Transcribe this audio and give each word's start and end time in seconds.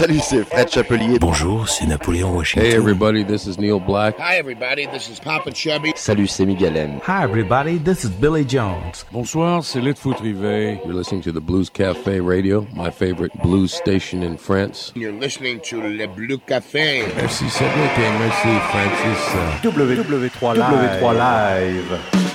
Salut, 0.00 0.20
c'est 0.22 0.44
Fred 0.44 0.66
Chapelier. 0.70 1.18
Bonjour, 1.18 1.68
c'est 1.68 1.84
Napoléon 1.84 2.34
Washington. 2.34 2.66
Hey 2.66 2.74
everybody, 2.74 3.22
this 3.22 3.46
is 3.46 3.58
Neil 3.58 3.78
Black. 3.78 4.14
Hi 4.18 4.38
everybody, 4.38 4.86
this 4.86 5.10
is 5.10 5.20
Papa 5.20 5.52
Chubby. 5.52 5.92
Salut, 5.94 6.26
c'est 6.26 6.46
Miguel 6.46 6.74
M. 6.74 7.00
Hi 7.06 7.22
everybody, 7.22 7.76
this 7.76 8.02
is 8.02 8.08
Billy 8.08 8.42
Jones. 8.48 9.04
Bonsoir, 9.12 9.62
c'est 9.62 9.78
Litfoot 9.78 10.18
Rivet. 10.20 10.80
You're 10.86 10.94
listening 10.94 11.20
to 11.20 11.32
the 11.32 11.40
Blues 11.42 11.68
Cafe 11.68 12.18
Radio, 12.18 12.66
my 12.74 12.90
favorite 12.90 13.32
blues 13.42 13.74
station 13.74 14.22
in 14.22 14.38
France. 14.38 14.90
You're 14.96 15.12
listening 15.12 15.60
to 15.68 15.82
Le 15.82 16.06
Blue 16.06 16.38
Café. 16.38 17.04
Merci 17.16 17.50
Cédric 17.50 17.98
et 17.98 18.18
merci 18.20 18.48
Francis. 18.70 19.36
W3 19.62 20.56
Live. 20.56 21.02
W3 21.02 21.14
Live. 21.14 22.29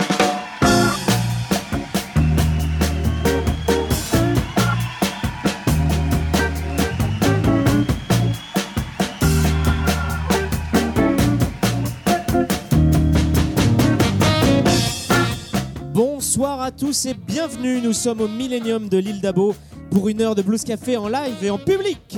Tous 16.78 17.06
et 17.06 17.14
bienvenue. 17.14 17.80
Nous 17.82 17.94
sommes 17.94 18.20
au 18.20 18.28
Millennium 18.28 18.90
de 18.90 18.98
l'île 18.98 19.22
d'Abo 19.22 19.56
pour 19.92 20.10
une 20.10 20.22
heure 20.22 20.36
de 20.36 20.42
Blues 20.42 20.64
Café 20.64 20.98
en 20.98 21.08
live 21.08 21.42
et 21.42 21.50
en 21.50 21.58
public. 21.58 22.18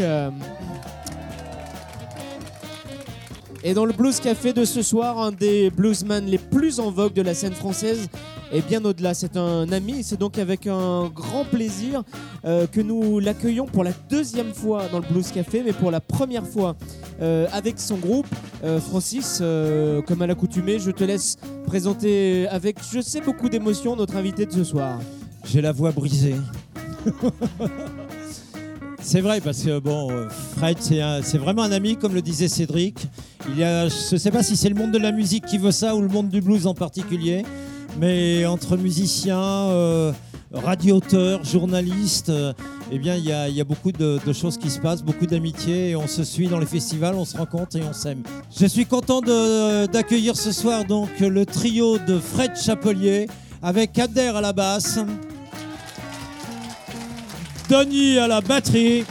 Et 3.64 3.74
dans 3.74 3.86
le 3.86 3.94
Blues 3.94 4.20
Café 4.20 4.54
de 4.54 4.66
ce 4.66 4.82
soir, 4.82 5.20
un 5.20 5.32
des 5.32 5.70
bluesmen 5.70 6.26
les 6.26 6.40
plus 6.40 6.80
en 6.80 6.90
vogue 6.90 7.14
de 7.14 7.22
la 7.22 7.36
scène 7.36 7.54
française 7.54 8.10
et 8.52 8.62
bien 8.62 8.84
au-delà. 8.86 9.14
C'est 9.14 9.38
un 9.38 9.72
ami, 9.72 10.04
c'est 10.04 10.20
donc 10.20 10.38
avec 10.38 10.68
un 10.68 11.10
grand 11.14 11.46
plaisir 11.46 12.04
euh, 12.46 12.68
que 12.68 12.82
nous 12.82 13.20
l'accueillons 13.20 13.66
pour 13.66 13.84
la 13.84 13.92
deuxième 14.10 14.54
fois 14.54 14.88
dans 14.92 15.00
le 15.00 15.06
Blues 15.10 15.32
Café, 15.32 15.64
mais 15.66 15.74
pour 15.74 15.92
la 15.92 16.00
première 16.00 16.46
fois 16.46 16.76
euh, 17.22 17.48
avec 17.52 17.80
son 17.80 17.98
groupe. 17.98 18.28
Euh, 18.64 18.80
Francis, 18.80 19.42
comme 20.08 20.22
à 20.22 20.28
l'accoutumée, 20.28 20.80
je 20.80 20.92
te 20.92 21.04
laisse 21.04 21.38
présenter 21.66 22.48
avec, 22.48 22.78
je 22.92 23.02
sais, 23.02 23.22
beaucoup 23.22 23.50
d'émotion 23.50 23.96
notre 23.96 24.16
invité 24.16 24.46
de 24.46 24.52
ce 24.52 24.64
soir. 24.64 25.00
J'ai 25.46 25.62
la 25.62 25.72
voix 25.72 25.92
brisée. 25.92 26.36
c'est 29.02 29.22
vrai 29.22 29.40
parce 29.42 29.64
que 29.64 29.80
bon, 29.80 30.10
Fred, 30.58 30.78
c'est 30.80 31.38
vraiment 31.38 31.64
un 31.64 31.72
ami, 31.72 31.96
comme 31.96 32.14
le 32.14 32.22
disait 32.22 32.48
Cédric. 32.48 33.08
Je 33.56 34.14
ne 34.14 34.18
sais 34.18 34.32
pas 34.32 34.44
si 34.44 34.58
c'est 34.58 34.70
le 34.70 34.76
monde 34.76 34.92
de 34.92 34.98
la 34.98 35.12
musique 35.12 35.46
qui 35.46 35.58
veut 35.58 35.72
ça 35.72 35.96
ou 35.96 36.02
le 36.02 36.10
monde 36.10 36.30
du 36.30 36.42
blues 36.42 36.68
en 36.68 36.74
particulier, 36.74 37.44
mais 37.98 38.46
entre 38.46 38.78
musiciens, 38.78 39.40
euh, 39.42 40.12
radioteurs, 40.54 41.44
journalistes, 41.44 42.30
euh, 42.30 42.54
eh 42.92 43.00
bien, 43.00 43.16
il 43.16 43.26
y 43.26 43.62
a, 43.62 43.64
beaucoup 43.64 43.92
de, 43.92 44.20
choses 44.34 44.58
qui 44.58 44.70
se 44.70 44.80
passent, 44.80 45.04
beaucoup 45.04 45.26
d'amitié, 45.26 45.90
et 45.90 45.96
on 45.96 46.08
se 46.08 46.24
suit 46.24 46.48
dans 46.48 46.60
les 46.60 46.66
festivals, 46.66 47.16
on 47.16 47.26
se 47.26 47.36
rencontre 47.36 47.76
et 47.76 47.82
on 47.84 47.94
s'aime. 47.94 48.24
Je 48.58 48.66
suis 48.66 48.86
content 48.86 49.22
d'accueillir 49.22 50.38
ce 50.38 50.52
soir 50.52 50.86
donc 50.86 51.10
le 51.20 51.46
trio 51.46 51.98
de 51.98 52.20
Fred 52.20 52.52
Chapelier 52.56 53.28
avec 53.62 53.98
Abder 54.00 54.32
à 54.36 54.42
la 54.42 54.54
basse. 54.54 55.00
Denis 57.70 58.18
à 58.18 58.28
la 58.28 58.40
batterie 58.40 59.04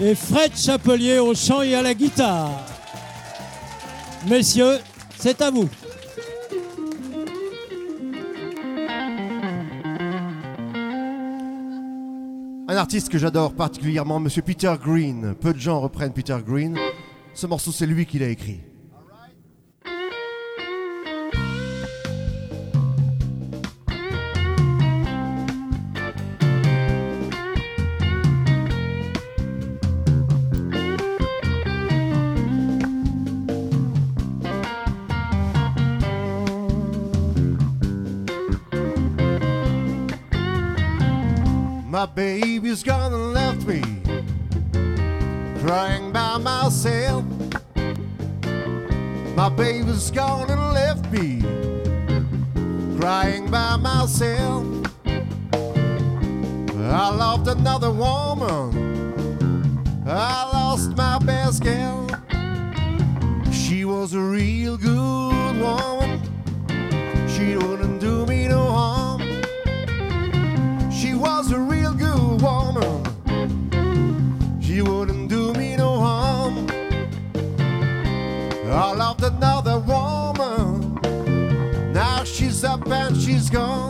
et 0.00 0.14
Fred 0.14 0.52
Chapelier 0.56 1.18
au 1.18 1.34
chant 1.34 1.62
et 1.62 1.74
à 1.74 1.82
la 1.82 1.94
guitare. 1.94 2.50
Messieurs, 4.28 4.78
c'est 5.18 5.42
à 5.42 5.50
vous. 5.50 5.68
Un 12.72 12.76
artiste 12.76 13.10
que 13.10 13.18
j'adore 13.18 13.52
particulièrement, 13.52 14.18
Monsieur 14.18 14.40
Peter 14.40 14.72
Green. 14.82 15.34
Peu 15.38 15.52
de 15.52 15.58
gens 15.58 15.78
reprennent 15.78 16.14
Peter 16.14 16.38
Green. 16.42 16.74
Ce 17.34 17.46
morceau, 17.46 17.70
c'est 17.70 17.84
lui 17.84 18.06
qui 18.06 18.18
l'a 18.18 18.28
écrit. 18.28 18.62
Baby's 49.92 50.10
gone 50.10 50.50
and 50.50 50.72
left 50.72 51.12
me, 51.12 51.42
crying 52.98 53.50
by 53.50 53.76
myself. 53.76 54.64
I 56.80 57.14
loved 57.14 57.46
another 57.48 57.90
woman, 57.90 58.72
I 60.06 60.48
lost 60.50 60.96
my 60.96 61.18
best 61.18 61.62
girl. 61.62 62.08
She 63.52 63.84
was 63.84 64.14
a 64.14 64.20
real 64.20 64.78
she's 83.32 83.48
gone. 83.48 83.81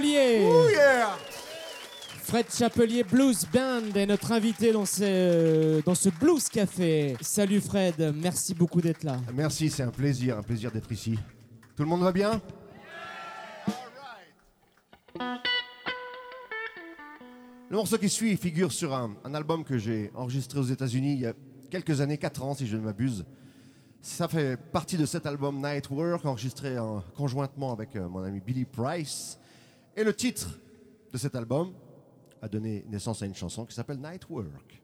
Chapelier. 0.00 0.42
Yeah 0.72 1.16
Fred 2.22 2.46
Chapelier 2.52 3.02
Blues 3.04 3.46
Band 3.52 3.94
est 3.94 4.04
notre 4.06 4.32
invité 4.32 4.72
dans 4.72 4.84
ce, 4.84 5.80
dans 5.82 5.94
ce 5.94 6.08
Blues 6.08 6.48
Café. 6.48 7.16
Salut 7.20 7.60
Fred, 7.60 8.12
merci 8.16 8.52
beaucoup 8.52 8.80
d'être 8.80 9.04
là. 9.04 9.18
Merci, 9.32 9.70
c'est 9.70 9.84
un 9.84 9.90
plaisir, 9.92 10.36
un 10.36 10.42
plaisir 10.42 10.70
d'être 10.72 10.90
ici. 10.90 11.16
Tout 11.76 11.84
le 11.84 11.88
monde 11.88 12.02
va 12.02 12.10
bien? 12.12 12.40
Le 17.70 17.76
morceau 17.76 17.96
qui 17.98 18.08
suit 18.08 18.36
figure 18.36 18.72
sur 18.72 18.94
un, 18.94 19.14
un 19.24 19.34
album 19.34 19.64
que 19.64 19.78
j'ai 19.78 20.10
enregistré 20.14 20.58
aux 20.58 20.64
États-Unis 20.64 21.14
il 21.14 21.20
y 21.20 21.26
a 21.26 21.32
quelques 21.70 22.00
années, 22.00 22.18
4 22.18 22.42
ans 22.44 22.54
si 22.54 22.66
je 22.66 22.76
ne 22.76 22.82
m'abuse. 22.82 23.24
Ça 24.00 24.28
fait 24.28 24.56
partie 24.56 24.96
de 24.96 25.06
cet 25.06 25.26
album 25.26 25.56
Night 25.62 25.88
Work, 25.90 26.24
enregistré 26.26 26.78
en- 26.78 27.02
conjointement 27.16 27.72
avec 27.72 27.96
euh, 27.96 28.08
mon 28.08 28.22
ami 28.22 28.40
Billy 28.40 28.64
Price. 28.64 29.38
Et 29.98 30.04
le 30.04 30.14
titre 30.14 30.50
de 31.10 31.16
cet 31.16 31.34
album 31.34 31.72
a 32.42 32.48
donné 32.48 32.84
naissance 32.86 33.22
à 33.22 33.26
une 33.26 33.34
chanson 33.34 33.64
qui 33.64 33.74
s'appelle 33.74 33.96
Night 33.96 34.28
Work. 34.28 34.82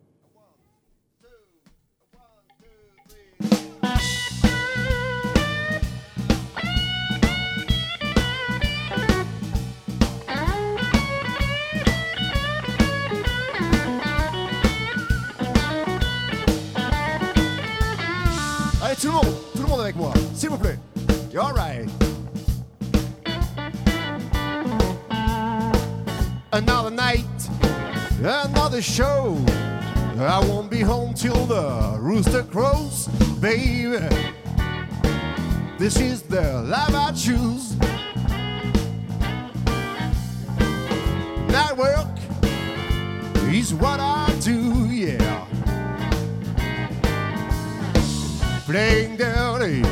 Allez, 18.82 18.96
tout 18.96 19.08
le 19.08 19.12
monde, 19.12 19.24
tout 19.54 19.62
le 19.62 19.68
monde 19.68 19.80
avec 19.80 19.94
moi, 19.94 20.14
s'il 20.34 20.48
vous 20.48 20.56
plaît. 20.56 20.78
You're 21.30 21.52
right. 21.52 22.01
Another 26.52 26.90
night, 26.90 27.48
another 28.20 28.82
show. 28.82 29.42
I 30.18 30.38
won't 30.46 30.70
be 30.70 30.80
home 30.80 31.14
till 31.14 31.46
the 31.46 31.96
rooster 31.98 32.42
crows, 32.42 33.08
baby. 33.40 33.98
This 35.78 35.98
is 35.98 36.22
the 36.22 36.62
life 36.62 36.94
I 36.94 37.12
choose. 37.12 37.76
Night 41.48 41.76
work 41.76 42.18
is 43.52 43.72
what 43.74 43.98
I 43.98 44.34
do, 44.40 44.86
yeah. 44.88 45.46
playing 48.66 49.16
dirty, 49.16 49.82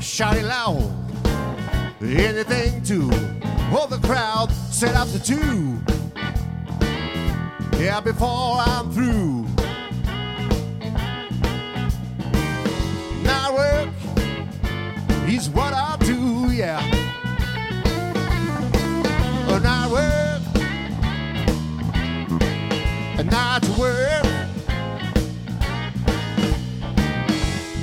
shouting 0.00 0.44
loud, 0.46 0.92
anything 2.00 2.82
to 2.82 3.10
hold 3.70 3.90
the 3.90 3.98
crowd 4.06 4.52
set 4.70 4.94
up 4.94 5.08
to 5.08 5.18
do. 5.18 5.99
Yeah, 7.80 7.98
before 8.00 8.58
I'm 8.58 8.92
through. 8.92 9.46
Night 13.22 13.52
work 13.54 13.88
is 15.26 15.48
what 15.48 15.72
I 15.72 15.96
do, 16.00 16.52
yeah. 16.52 16.78
Oh, 19.48 19.56
a 19.56 19.60
night 19.60 19.90
work, 19.90 20.42
a 23.18 23.24
night 23.24 23.64
work. 23.78 24.24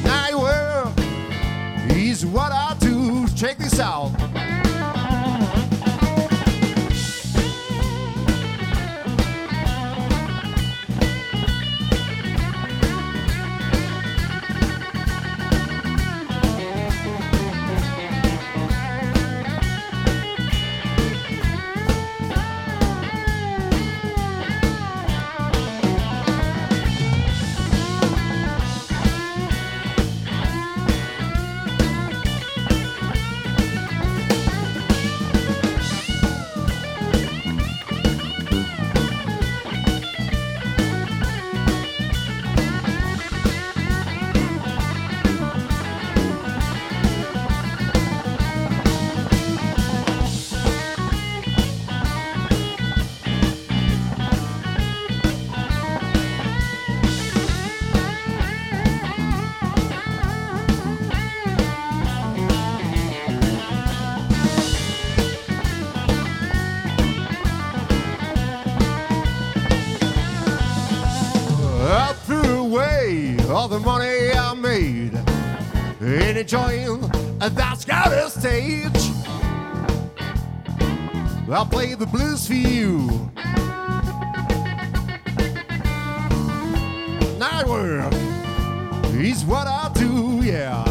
Night 0.03 0.35
work 0.35 0.93
is 1.97 2.23
what 2.23 2.51
I 2.51 2.75
do. 2.79 3.27
Check 3.29 3.57
this 3.57 3.79
out. 3.79 4.16
Stage. 78.39 79.11
I'll 81.49 81.65
play 81.65 81.95
the 81.95 82.05
blues 82.05 82.45
for 82.45 82.53
you. 82.53 83.31
Night 87.39 87.65
work 87.65 88.13
is 89.15 89.43
what 89.43 89.65
I 89.65 89.89
do, 89.93 90.41
yeah. 90.43 90.83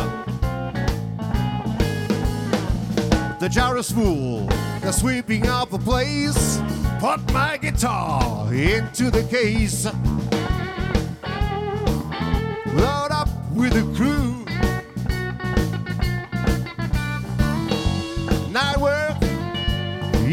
The 3.39 3.49
gyrus 3.49 3.93
fool, 3.93 4.47
they're 4.81 4.93
sweeping 4.93 5.47
up 5.47 5.71
the 5.71 5.79
place. 5.79 6.61
Put 6.99 7.33
my 7.33 7.59
guitar 7.59 8.53
into 8.53 9.11
the 9.11 9.23
case. 9.25 9.85
Load 12.75 13.11
up 13.13 13.29
with 13.53 13.75
the 13.75 13.85
crew. 13.95 14.46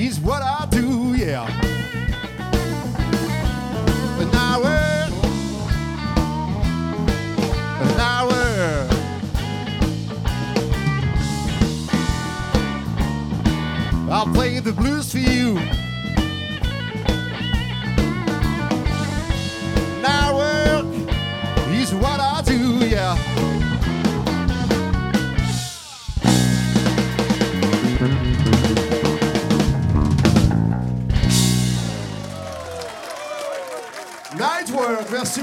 Is 0.07 0.19
what 0.19 0.41
I 0.41 0.65
do, 0.69 1.13
yeah. 1.15 1.45
Night 4.33 4.59
work, 4.59 5.11
night 7.97 8.25
work. 8.29 8.91
I'll 14.11 14.33
play 14.33 14.59
the 14.59 14.73
blues 14.73 15.11
for 15.11 15.19
you. 15.19 15.72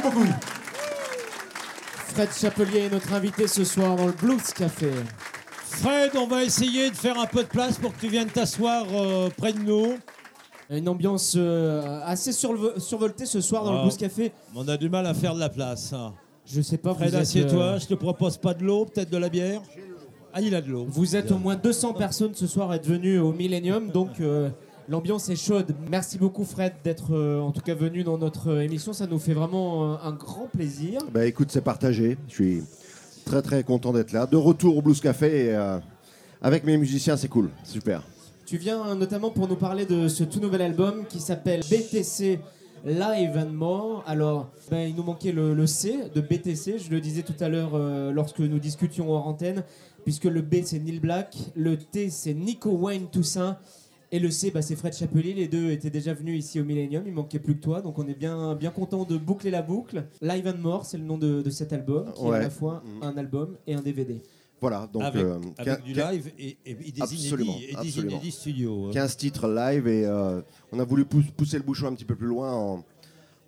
Beaucoup. 0.01 0.25
Fred 2.15 2.29
Chapelier 2.33 2.81
est 2.81 2.91
notre 2.91 3.13
invité 3.13 3.47
ce 3.47 3.65
soir 3.65 3.97
dans 3.97 4.07
le 4.07 4.13
Blues 4.13 4.43
Café. 4.53 4.91
Fred, 5.65 6.11
on 6.17 6.27
va 6.27 6.43
essayer 6.45 6.91
de 6.91 6.97
faire 6.97 7.19
un 7.19 7.27
peu 7.27 7.43
de 7.43 7.49
place 7.49 7.79
pour 7.79 7.95
que 7.95 8.01
tu 8.01 8.09
viennes 8.09 8.29
t'asseoir 8.29 8.85
euh, 8.93 9.29
près 9.37 9.53
de 9.53 9.61
nous. 9.61 9.95
Une 10.69 10.89
ambiance 10.89 11.35
euh, 11.37 12.01
assez 12.05 12.31
survo- 12.33 12.79
survoltée 12.79 13.27
ce 13.27 13.41
soir 13.41 13.65
dans 13.65 13.73
le 13.73 13.79
Ah. 13.79 13.83
Blues 13.83 13.97
Café. 13.97 14.33
On 14.55 14.67
a 14.69 14.77
du 14.77 14.89
mal 14.89 15.07
à 15.07 15.15
faire 15.15 15.35
de 15.35 15.41
la 15.41 15.49
place. 15.49 15.93
hein. 15.93 16.13
Je 16.47 16.61
sais 16.63 16.79
pas, 16.79 16.95
Fred, 16.95 17.11
vous 17.11 17.15
êtes, 17.17 17.23
assieds-toi. 17.23 17.63
euh, 17.63 17.79
Je 17.79 17.87
te 17.87 17.95
propose 17.95 18.37
pas 18.37 18.55
de 18.55 18.65
l'eau, 18.65 18.85
peut-être 18.85 19.11
de 19.11 19.17
la 19.17 19.29
bière. 19.29 19.63
Ah, 20.33 20.41
il 20.41 20.55
a 20.55 20.61
de 20.61 20.71
l'eau. 20.71 20.87
Vous 20.89 21.17
êtes 21.17 21.31
au 21.33 21.39
moins 21.39 21.57
200 21.57 21.95
personnes 21.95 22.35
ce 22.35 22.47
soir 22.47 22.71
à 22.71 22.77
être 22.77 22.87
venues 22.87 23.19
au 23.19 23.33
Millennium, 23.33 23.89
donc 23.91 24.21
euh, 24.21 24.49
l'ambiance 24.91 25.29
est 25.29 25.37
chaude. 25.37 25.75
Merci 25.89 26.19
beaucoup 26.19 26.45
Fred 26.45 26.73
d'être 26.85 27.15
euh, 27.15 27.41
en 27.41 27.53
tout 27.53 27.63
cas 27.63 27.75
venu 27.75 28.03
dans 28.03 28.19
notre 28.19 28.51
euh, 28.51 28.61
émission, 28.61 28.93
ça 28.93 29.07
nous 29.07 29.19
fait 29.19 29.33
vraiment 29.33 29.95
euh, 29.95 29.97
un 30.03 30.13
grand 30.13 30.49
plaisir. 30.53 31.01
Bah 31.15 31.25
écoute, 31.25 31.49
c'est 31.51 31.63
partagé. 31.63 32.19
Je 32.29 32.35
suis 32.35 32.63
très 33.25 33.41
très 33.41 33.63
content 33.63 33.93
d'être 33.93 34.13
là. 34.13 34.27
De 34.27 34.37
retour 34.37 34.77
au 34.77 34.83
Blues 34.83 35.01
Café 35.01 35.47
et, 35.47 35.55
euh, 35.55 35.79
avec 36.43 36.65
mes 36.65 36.77
musiciens, 36.77 37.17
c'est 37.17 37.29
cool, 37.29 37.51
super. 37.65 38.03
Tu 38.45 38.59
viens 38.59 38.97
notamment 38.97 39.31
pour 39.31 39.47
nous 39.47 39.57
parler 39.57 39.87
de 39.87 40.09
ce 40.09 40.25
tout 40.25 40.41
nouvel 40.41 40.63
album 40.63 41.05
qui 41.09 41.21
s'appelle 41.21 41.61
BTC 41.61 42.41
Live 42.85 43.37
and 43.37 43.53
More. 43.53 44.03
Alors, 44.07 44.49
ben, 44.71 44.89
il 44.89 44.95
nous 44.97 45.03
manquait 45.03 45.33
le, 45.33 45.55
le 45.55 45.67
C 45.67 45.99
de 46.15 46.21
BTC, 46.21 46.79
je 46.79 46.91
le 46.91 47.01
disais 47.01 47.23
tout 47.23 47.35
à 47.41 47.49
l'heure 47.49 47.73
euh, 47.75 48.11
lorsque 48.11 48.41
nous 48.41 48.59
discutions 48.59 49.13
hors 49.13 49.27
antenne, 49.27 49.63
puisque 50.05 50.25
le 50.25 50.41
B 50.41 50.57
c'est 50.65 50.79
Neil 50.79 50.99
Black, 50.99 51.37
le 51.55 51.77
T 51.77 52.11
c'est 52.11 52.35
Nico 52.35 52.71
Wayne 52.71 53.07
Toussaint. 53.13 53.59
Et 54.13 54.19
le 54.19 54.31
C, 54.31 54.51
bah, 54.51 54.61
c'est 54.61 54.75
Fred 54.75 54.93
Chapelier. 54.93 55.35
Les 55.35 55.47
deux 55.47 55.71
étaient 55.71 55.91
déjà 55.91 56.13
venus 56.15 56.45
ici 56.45 56.61
au 56.61 56.65
Millennium. 56.65 57.05
Il 57.07 57.13
manquait 57.13 57.39
plus 57.39 57.55
que 57.55 57.61
toi. 57.61 57.81
Donc 57.81 57.99
on 57.99 58.07
est 58.09 58.15
bien, 58.19 58.55
bien 58.57 58.71
content 58.71 59.05
de 59.05 59.17
boucler 59.17 59.51
la 59.53 59.63
boucle. 59.63 60.05
Live 60.21 60.49
and 60.49 60.59
More, 60.59 60.85
c'est 60.85 60.99
le 60.99 61.05
nom 61.05 61.17
de, 61.17 61.43
de 61.43 61.51
cet 61.51 61.73
album, 61.73 62.13
qui 62.15 62.25
est 62.25 62.31
à 62.33 62.39
la 62.41 62.51
fois 62.51 62.83
Mhm. 62.85 63.03
un 63.03 63.17
album 63.17 63.57
et 63.67 63.75
un 63.75 63.81
DVD. 63.83 64.21
Voilà, 64.61 64.87
donc 64.93 65.03
avec, 65.05 65.25
euh, 65.25 65.39
avec 65.57 65.83
du 65.85 65.95
live 65.95 66.33
et, 66.39 66.59
et- 66.67 66.77
et 66.89 66.93
des 66.93 67.01
Absolument, 67.01 67.53
inédits, 67.53 67.65
et 67.65 67.71
des 67.71 67.77
absolument. 67.77 68.13
inédits 68.13 68.31
studio. 68.33 68.87
hein. 68.89 68.91
15 68.93 69.17
titres 69.17 69.49
live 69.49 69.87
et 69.89 70.05
euh, 70.05 70.43
on 70.71 70.79
a 70.81 70.85
voulu 70.85 71.07
pou- 71.07 71.23
pousser 71.35 71.57
le 71.57 71.63
bouchon 71.63 71.87
un 71.87 71.95
petit 71.95 72.05
peu 72.05 72.15
plus 72.15 72.27
loin 72.27 72.53
en, 72.53 72.85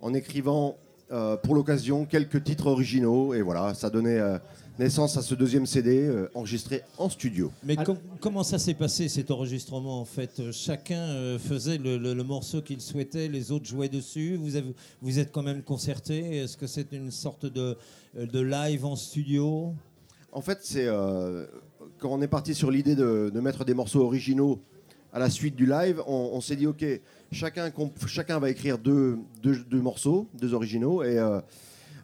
en 0.01 0.13
écrivant 0.15 0.75
euh, 1.13 1.37
pour 1.37 1.55
l'occasion 1.55 2.05
quelques 2.05 2.43
titres 2.43 2.67
originaux 2.67 3.33
et 3.33 3.41
voilà, 3.41 3.73
ça 3.75 3.89
donnait 3.89 4.19
euh, 4.19 4.37
naissance 4.79 5.15
à 5.15 5.21
ce 5.21 5.35
deuxième 5.35 5.65
CD 5.67 6.07
euh, 6.07 6.27
enregistré 6.33 6.81
en 6.97 7.07
studio. 7.07 7.51
Mais 7.63 7.75
com- 7.75 7.97
comment 8.19 8.41
ça 8.43 8.57
s'est 8.57 8.73
passé 8.73 9.07
cet 9.07 9.29
enregistrement 9.29 10.01
en 10.01 10.05
fait? 10.05 10.51
Chacun 10.51 10.99
euh, 11.01 11.37
faisait 11.37 11.77
le, 11.77 11.97
le- 11.97 12.13
le 12.15 12.23
morceau 12.23 12.61
qu'il 12.63 12.81
souhaitait, 12.81 13.27
les 13.27 13.51
autres 13.51 13.65
jouaient 13.65 13.89
dessus. 13.89 14.35
Vous 14.41 14.55
avez, 14.55 14.73
vous 15.01 15.19
êtes 15.19 15.31
quand 15.31 15.43
même 15.43 15.61
concerté? 15.61 16.37
Est-ce 16.37 16.57
que 16.57 16.65
c'est 16.67 16.91
une 16.91 17.11
sorte 17.11 17.45
de, 17.45 17.77
de 18.15 18.39
live 18.39 18.83
en 18.85 18.95
studio? 18.95 19.73
En 20.31 20.41
fait, 20.41 20.57
c'est 20.63 20.87
euh, 20.87 21.45
quand 21.99 22.09
on 22.09 22.21
est 22.23 22.27
parti 22.27 22.55
sur 22.55 22.71
l'idée 22.71 22.95
de, 22.95 23.29
de 23.31 23.39
mettre 23.39 23.63
des 23.65 23.75
morceaux 23.75 24.01
originaux 24.01 24.59
à 25.15 25.19
la 25.19 25.29
suite 25.29 25.55
du 25.55 25.67
live, 25.67 26.01
on, 26.07 26.31
on 26.33 26.41
s'est 26.41 26.55
dit 26.55 26.65
ok, 26.65 26.83
chacun, 27.33 28.39
va 28.39 28.49
écrire 28.49 28.77
deux, 28.77 29.17
morceaux, 29.71 30.27
deux 30.33 30.53
originaux, 30.53 31.03
et 31.03 31.17
euh, 31.17 31.41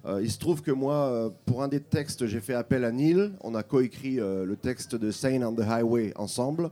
euh, 0.06 0.22
il 0.22 0.32
se 0.32 0.40
trouve 0.40 0.62
que 0.62 0.72
moi, 0.72 0.96
euh, 0.96 1.30
pour 1.46 1.64
un 1.64 1.68
des 1.68 1.80
textes, 1.80 2.26
j'ai 2.28 2.40
fait 2.40 2.54
appel 2.54 2.84
à 2.84 2.92
Neil. 2.92 3.32
On 3.42 3.56
a 3.56 3.64
coécrit 3.64 4.16
le 4.18 4.56
texte 4.56 4.96
de 4.96 5.12
Sane 5.12 5.44
on 5.44 5.54
the 5.54 5.62
Highway 5.62 6.14
ensemble. 6.16 6.70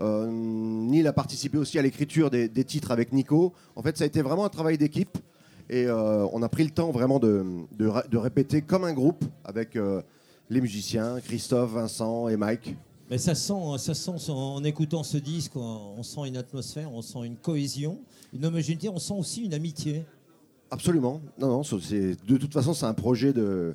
Neil 0.00 1.06
a 1.06 1.12
participé 1.12 1.58
aussi 1.58 1.78
à 1.78 1.82
l'écriture 1.82 2.30
des, 2.30 2.64
titres 2.64 2.90
avec 2.90 3.12
Nico. 3.12 3.52
En 3.76 3.82
fait, 3.82 3.96
ça 3.96 4.04
a 4.04 4.06
été 4.06 4.22
vraiment 4.22 4.44
un 4.44 4.50
travail 4.50 4.78
d'équipe. 4.78 5.18
Et 5.70 5.88
on 5.90 6.42
a 6.42 6.48
pris 6.48 6.64
le 6.64 6.70
temps 6.70 6.90
vraiment 6.90 7.18
de, 7.18 8.16
répéter 8.16 8.62
comme 8.62 8.84
un 8.84 8.92
groupe 8.92 9.24
avec 9.44 9.78
les 10.48 10.60
musiciens, 10.60 11.20
Christophe, 11.20 11.72
Vincent 11.72 12.28
et 12.28 12.36
Mike. 12.36 12.74
Mais 13.12 13.18
ça 13.18 13.34
sent, 13.34 13.76
ça 13.76 13.92
sent 13.92 14.30
en 14.30 14.64
écoutant 14.64 15.02
ce 15.02 15.18
disque, 15.18 15.54
on, 15.56 16.02
sent 16.02 16.28
une 16.28 16.38
atmosphère, 16.38 16.90
on 16.94 17.02
sent 17.02 17.18
une 17.26 17.36
cohésion, 17.36 17.98
une 18.32 18.46
homogénéité, 18.46 18.88
on 18.88 18.98
sent 18.98 19.12
aussi 19.12 19.44
une 19.44 19.52
amitié. 19.52 20.06
Absolument. 20.70 21.20
Non, 21.38 21.48
non, 21.48 21.60
de 21.60 22.36
toute 22.38 22.54
façon, 22.54 22.72
c'est 22.72 22.86
un 22.86 22.94
projet 22.94 23.34
de, 23.34 23.74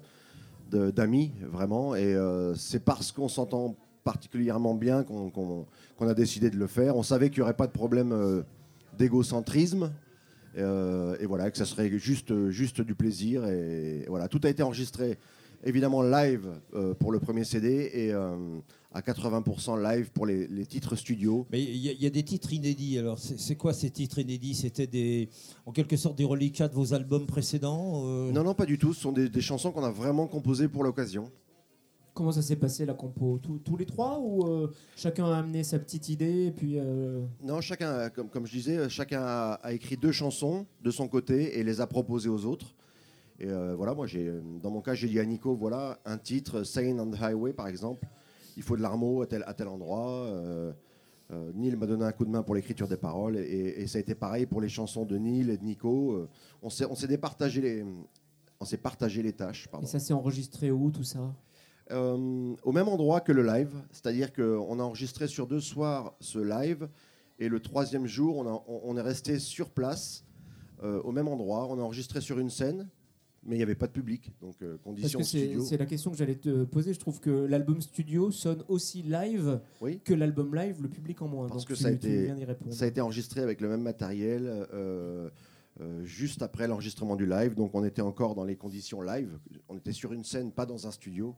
d'amis, 0.72 1.34
vraiment. 1.52 1.94
Et 1.94 2.16
euh, 2.16 2.56
c'est 2.56 2.84
parce 2.84 3.12
qu'on 3.12 3.28
s'entend 3.28 3.76
particulièrement 4.04 4.74
bien 4.74 5.04
qu'on, 5.04 5.68
a 6.00 6.14
décidé 6.16 6.50
de 6.50 6.58
le 6.58 6.66
faire. 6.66 6.98
On 6.98 7.04
savait 7.04 7.30
qu'il 7.30 7.42
n'y 7.42 7.44
aurait 7.44 7.54
pas 7.54 7.68
de 7.68 7.74
problème 7.74 8.14
euh, 8.14 8.42
d'égocentrisme. 8.98 9.92
Euh, 10.58 11.16
et 11.20 11.28
voilà, 11.28 11.52
que 11.52 11.60
ça 11.60 11.66
serait 11.66 11.96
juste, 12.00 12.50
juste 12.50 12.82
du 12.82 12.96
plaisir. 12.96 13.46
Et, 13.46 14.04
voilà, 14.08 14.30
tout 14.30 14.42
a 14.46 14.50
été 14.50 14.64
enregistré 14.64 15.20
évidemment 15.64 16.02
live 16.02 16.48
pour 17.00 17.12
le 17.12 17.20
premier 17.20 17.44
CD 17.44 17.90
et 17.94 18.14
à 18.98 19.02
80% 19.02 19.80
live 19.82 20.12
pour 20.12 20.26
les, 20.26 20.48
les 20.48 20.66
titres 20.66 20.96
studio. 20.96 21.46
Mais 21.52 21.62
il 21.64 21.78
y, 21.78 21.90
a- 21.90 21.92
il 21.92 22.02
y 22.02 22.08
a 22.08 22.10
des 22.10 22.24
titres 22.24 22.52
inédits. 22.52 22.98
Alors, 22.98 23.20
c'est 23.20 23.56
quoi 23.56 23.72
ces 23.74 23.92
titres 23.92 24.18
inédits? 24.20 24.56
C'était 24.56 24.88
des, 24.88 25.30
en 25.68 25.72
quelque 25.72 25.96
sorte 25.98 26.18
des 26.18 26.26
reliquats 26.26 26.68
de 26.68 26.74
vos 26.74 26.94
albums 26.96 27.28
précédents 27.28 28.02
euh, 28.06 28.32
Non, 28.32 28.44
non, 28.44 28.56
pas 28.56 28.66
du 28.66 28.80
tout. 28.80 28.94
Ce 28.96 29.02
sont 29.02 29.12
des, 29.12 29.30
des 29.30 29.42
chansons 29.42 29.72
qu'on 29.72 29.84
a 29.84 29.92
vraiment 29.92 30.26
composées 30.28 30.68
pour 30.68 30.84
l'occasion. 30.84 31.32
Comment 32.16 32.32
ça 32.32 32.42
s'est 32.42 32.56
passé 32.56 32.88
la 32.88 32.96
compo? 32.96 33.38
Tous- 33.40 33.60
Tous 33.60 33.78
les 33.78 33.86
trois 33.86 34.20
ou 34.20 34.48
euh, 34.48 34.74
chacun 34.96 35.26
a 35.26 35.38
amené 35.38 35.64
sa 35.64 35.78
petite 35.78 36.10
idée 36.10 36.48
et 36.48 36.52
puis 36.52 36.80
euh, 36.80 37.22
Non, 37.44 37.62
chacun, 37.62 38.10
comme, 38.10 38.30
comme 38.30 38.48
je 38.48 38.54
disais, 38.54 38.90
chacun 38.90 39.22
a, 39.22 39.60
a 39.62 39.74
écrit 39.74 39.98
deux 39.98 40.12
chansons 40.12 40.66
de 40.84 40.90
son 40.90 41.08
côté 41.08 41.60
et 41.60 41.64
les 41.64 41.80
a 41.82 41.86
proposées 41.86 42.30
aux 42.30 42.46
autres. 42.46 42.74
Et 43.40 43.46
euh, 43.48 43.76
voilà, 43.76 43.94
moi, 43.94 44.08
j'ai, 44.08 44.32
dans 44.64 44.72
mon 44.72 44.82
cas, 44.82 44.96
j'ai 44.96 45.08
dit 45.08 45.20
à 45.20 45.26
Nico, 45.26 45.56
voilà, 45.56 46.00
un 46.06 46.18
titre, 46.18 46.64
Sane 46.64 47.00
on 47.00 47.12
the 47.12 47.22
Highway, 47.22 47.54
par 47.54 47.68
exemple. 47.68 48.08
Il 48.58 48.64
faut 48.64 48.76
de 48.76 48.82
l'armo 48.82 49.22
à 49.22 49.28
tel, 49.28 49.44
à 49.46 49.54
tel 49.54 49.68
endroit. 49.68 50.26
Euh, 50.26 50.74
euh, 51.32 51.52
Neil 51.54 51.76
m'a 51.76 51.86
donné 51.86 52.04
un 52.06 52.12
coup 52.12 52.26
de 52.26 52.30
main 52.32 52.42
pour 52.42 52.56
l'écriture 52.56 52.88
des 52.88 52.98
paroles 52.98 53.38
et, 53.38 53.82
et 53.82 53.88
ça 53.88 53.98
a 54.00 54.02
été 54.02 54.16
pareil 54.16 54.46
pour 54.48 54.62
les 54.62 54.70
chansons 54.70 55.06
de 55.06 55.18
Neil 55.18 55.50
et 55.52 55.58
de 55.58 55.64
Nico. 55.64 56.14
Euh, 56.14 56.30
on 56.64 56.70
s'est, 56.70 56.86
on 56.86 56.96
s'est 56.96 57.08
départagé 57.08 57.62
les, 57.62 57.86
on 58.60 58.66
s'est 58.66 58.78
partagé 58.78 59.22
les 59.22 59.34
tâches. 59.34 59.68
Pardon. 59.68 59.86
et 59.86 59.90
ça 59.90 60.00
s'est 60.00 60.14
enregistré 60.14 60.72
où 60.72 60.90
tout 60.90 61.04
ça? 61.04 61.20
Euh, 61.92 62.54
au 62.64 62.72
même 62.72 62.88
endroit 62.88 63.22
que 63.22 63.32
le 63.32 63.44
live, 63.46 63.74
c'est-à-dire 63.92 64.34
qu'on 64.34 64.80
a 64.80 64.84
enregistré 64.84 65.28
sur 65.28 65.48
deux 65.48 65.62
soirs 65.62 66.16
ce 66.20 66.40
live, 66.40 66.90
et 67.40 67.48
le 67.50 67.60
troisième 67.60 68.08
jour, 68.08 68.38
on, 68.38 68.48
a- 68.48 68.64
on- 68.68 68.82
on 68.84 68.98
est 68.98 69.02
resté 69.02 69.38
sur 69.40 69.70
place, 69.70 70.24
au 70.84 71.12
même 71.12 71.28
endroit, 71.28 71.68
on 71.72 71.80
a 71.80 71.82
enregistré 71.82 72.22
sur 72.22 72.38
une 72.40 72.50
scène, 72.52 72.88
mais 73.48 73.56
il 73.56 73.60
n'y 73.60 73.64
avait 73.64 73.76
pas 73.76 73.88
de 73.88 73.94
public, 73.94 74.32
donc 74.42 74.56
euh, 74.62 74.74
Parce 74.74 74.84
conditions 74.84 75.20
que 75.20 75.26
c'est 75.26 75.40
studio. 75.46 75.64
c'est 75.64 75.78
la 75.78 75.86
question 75.86 76.12
que 76.12 76.18
j'allais 76.18 76.36
te 76.36 76.66
poser. 76.66 76.94
Je 76.94 77.00
trouve 77.00 77.20
que 77.20 77.30
l'album 77.32 77.82
studio 77.82 78.30
sonne 78.30 78.64
aussi 78.68 79.02
live 79.04 79.60
Oui. 79.82 80.00
que 80.04 80.14
l'album 80.14 80.54
live, 80.54 80.82
le 80.82 80.90
public 80.90 81.22
en 81.22 81.28
moins. 81.28 81.48
Parce 81.48 81.62
Donc 81.64 81.70
que 81.70 81.74
tu- 81.74 81.82
ça 81.82 81.88
a, 81.88 81.92
été, 81.92 82.32
ça 82.72 82.86
a 82.86 82.88
été 82.88 83.02
enregistré 83.02 83.42
avec 83.42 83.62
le 83.62 83.70
même 83.70 83.82
matériel 83.82 84.68
euh, 84.74 85.30
euh, 85.80 86.04
juste 86.04 86.42
après 86.42 86.68
l'enregistrement 86.68 87.16
du 87.16 87.26
live, 87.26 87.56
donc 87.56 87.74
on 87.74 87.84
était 87.86 88.02
encore 88.02 88.36
dans 88.36 88.44
les 88.44 88.56
conditions 88.58 89.02
live, 89.02 89.40
on 89.70 89.78
était 89.78 89.94
sur 89.94 90.12
une 90.14 90.24
scène, 90.24 90.52
pas 90.52 90.66
dans 90.66 90.86
un 90.88 90.92
studio, 90.92 91.34